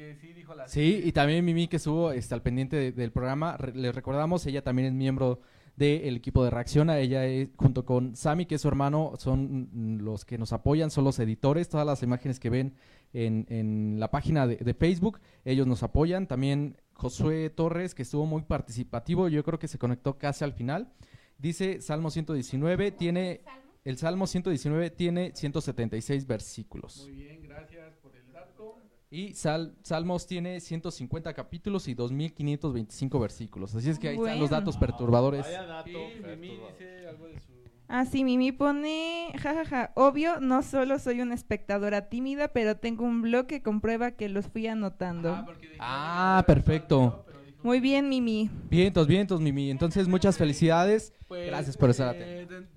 [0.67, 4.45] Sí, y también Mimi que estuvo este, al pendiente de- del programa, Re- les recordamos,
[4.45, 5.41] ella también es miembro
[5.79, 10.25] del equipo de Reacciona, ella es, junto con Sami, que es su hermano, son los
[10.25, 12.75] que nos apoyan, son los editores, todas las imágenes que ven
[13.13, 18.27] en, en la página de, de Facebook, ellos nos apoyan, también Josué Torres, que estuvo
[18.27, 20.93] muy participativo, yo creo que se conectó casi al final,
[21.39, 23.43] dice Salmo 119, tiene,
[23.85, 27.03] el Salmo 119 tiene 176 versículos.
[27.05, 28.79] Muy bien, gracias por el dato.
[29.11, 33.75] Y Sal- Salmos tiene 150 capítulos y 2525 versículos.
[33.75, 35.43] Así es que ahí están los datos perturbadores.
[35.47, 35.89] Vaya dato.
[35.89, 36.73] Sí, Mimi perturbador.
[36.79, 37.53] dice algo de su...
[37.91, 43.23] Ah, sí, Mimi pone, jajaja, obvio, no solo soy una espectadora tímida, pero tengo un
[43.23, 45.35] blog que comprueba que los fui anotando.
[45.35, 47.25] dijo- Ah, perfecto.
[47.63, 48.51] Muy bien, Mimi.
[48.69, 49.71] Vientos, vientos, Mimi.
[49.71, 51.15] Entonces, muchas felicidades.
[51.29, 52.55] Pues, Gracias por estar eh, atento.
[52.59, 52.69] eh,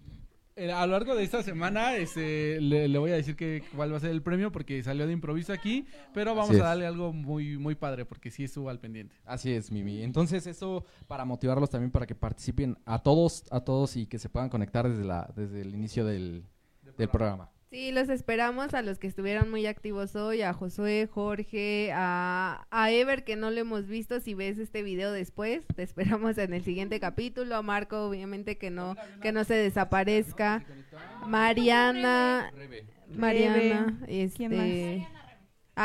[0.70, 3.98] a lo largo de esta semana este, le, le voy a decir que cuál va
[3.98, 7.58] a ser el premio porque salió de improviso aquí, pero vamos a darle algo muy
[7.58, 9.16] muy padre porque sí estuvo al pendiente.
[9.26, 10.02] Así es, Mimi.
[10.04, 14.30] Entonces, eso para motivarlos también para que participen a todos, a todos y que se
[14.30, 16.46] puedan conectar desde, la, desde el inicio del,
[16.98, 17.51] del programa.
[17.72, 22.92] Sí, los esperamos a los que estuvieron muy activos hoy, a Josué, Jorge, a, a
[22.92, 26.66] Ever que no lo hemos visto, si ves este video después, te esperamos en el
[26.66, 30.66] siguiente capítulo, a Marco obviamente que no, que no se desaparezca,
[31.26, 32.52] Mariana,
[33.16, 35.08] Mariana, ¿Quién este,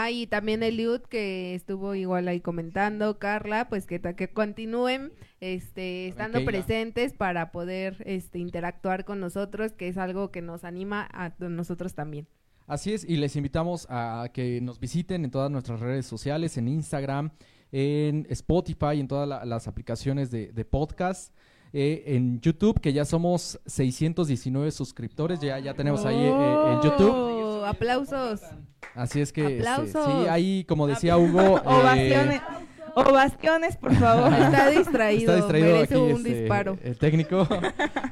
[0.05, 6.09] ah y también Eliud que estuvo igual ahí comentando, Carla, pues que, que continúen este
[6.09, 11.33] estando presentes para poder este interactuar con nosotros, que es algo que nos anima a
[11.39, 12.27] nosotros también.
[12.67, 16.67] Así es, y les invitamos a que nos visiten en todas nuestras redes sociales, en
[16.69, 17.31] Instagram,
[17.71, 21.33] en Spotify, en todas la- las aplicaciones de, de podcast,
[21.73, 27.36] eh, en YouTube, que ya somos 619 suscriptores, ya, ya tenemos ahí eh, en YouTube.
[27.67, 28.41] Aplausos.
[28.95, 30.07] Así es que, este, ¡Aplausos!
[30.23, 32.43] sí, ahí, como decía Hugo, eh, Ovaciones,
[32.95, 34.33] ovaciones, por favor.
[34.33, 36.79] Está distraído, está distraído merece aquí un este, disparo.
[36.83, 37.47] el técnico,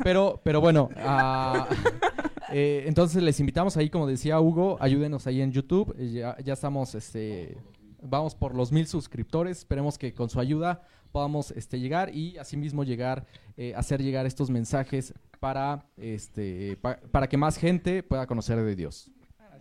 [0.02, 1.68] pero, pero bueno, ah,
[2.52, 6.52] eh, entonces les invitamos ahí, como decía Hugo, ayúdenos ahí en YouTube, eh, ya, ya
[6.52, 7.56] estamos, este,
[8.02, 10.82] vamos por los mil suscriptores, esperemos que con su ayuda
[11.12, 13.24] podamos este, llegar y asimismo llegar,
[13.56, 18.74] eh, hacer llegar estos mensajes para, este, pa- para que más gente pueda conocer de
[18.74, 19.10] Dios.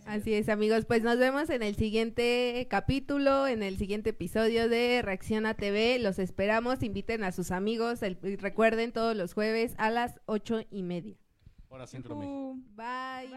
[0.06, 0.84] Así es, amigos.
[0.84, 5.98] Pues nos vemos en el siguiente capítulo, en el siguiente episodio de Reacciona TV.
[5.98, 6.82] Los esperamos.
[6.82, 8.02] Inviten a sus amigos.
[8.02, 11.16] el- y recuerden todos los jueves a las ocho y media.
[11.68, 12.56] Hora Centro México.
[12.76, 13.30] Bye.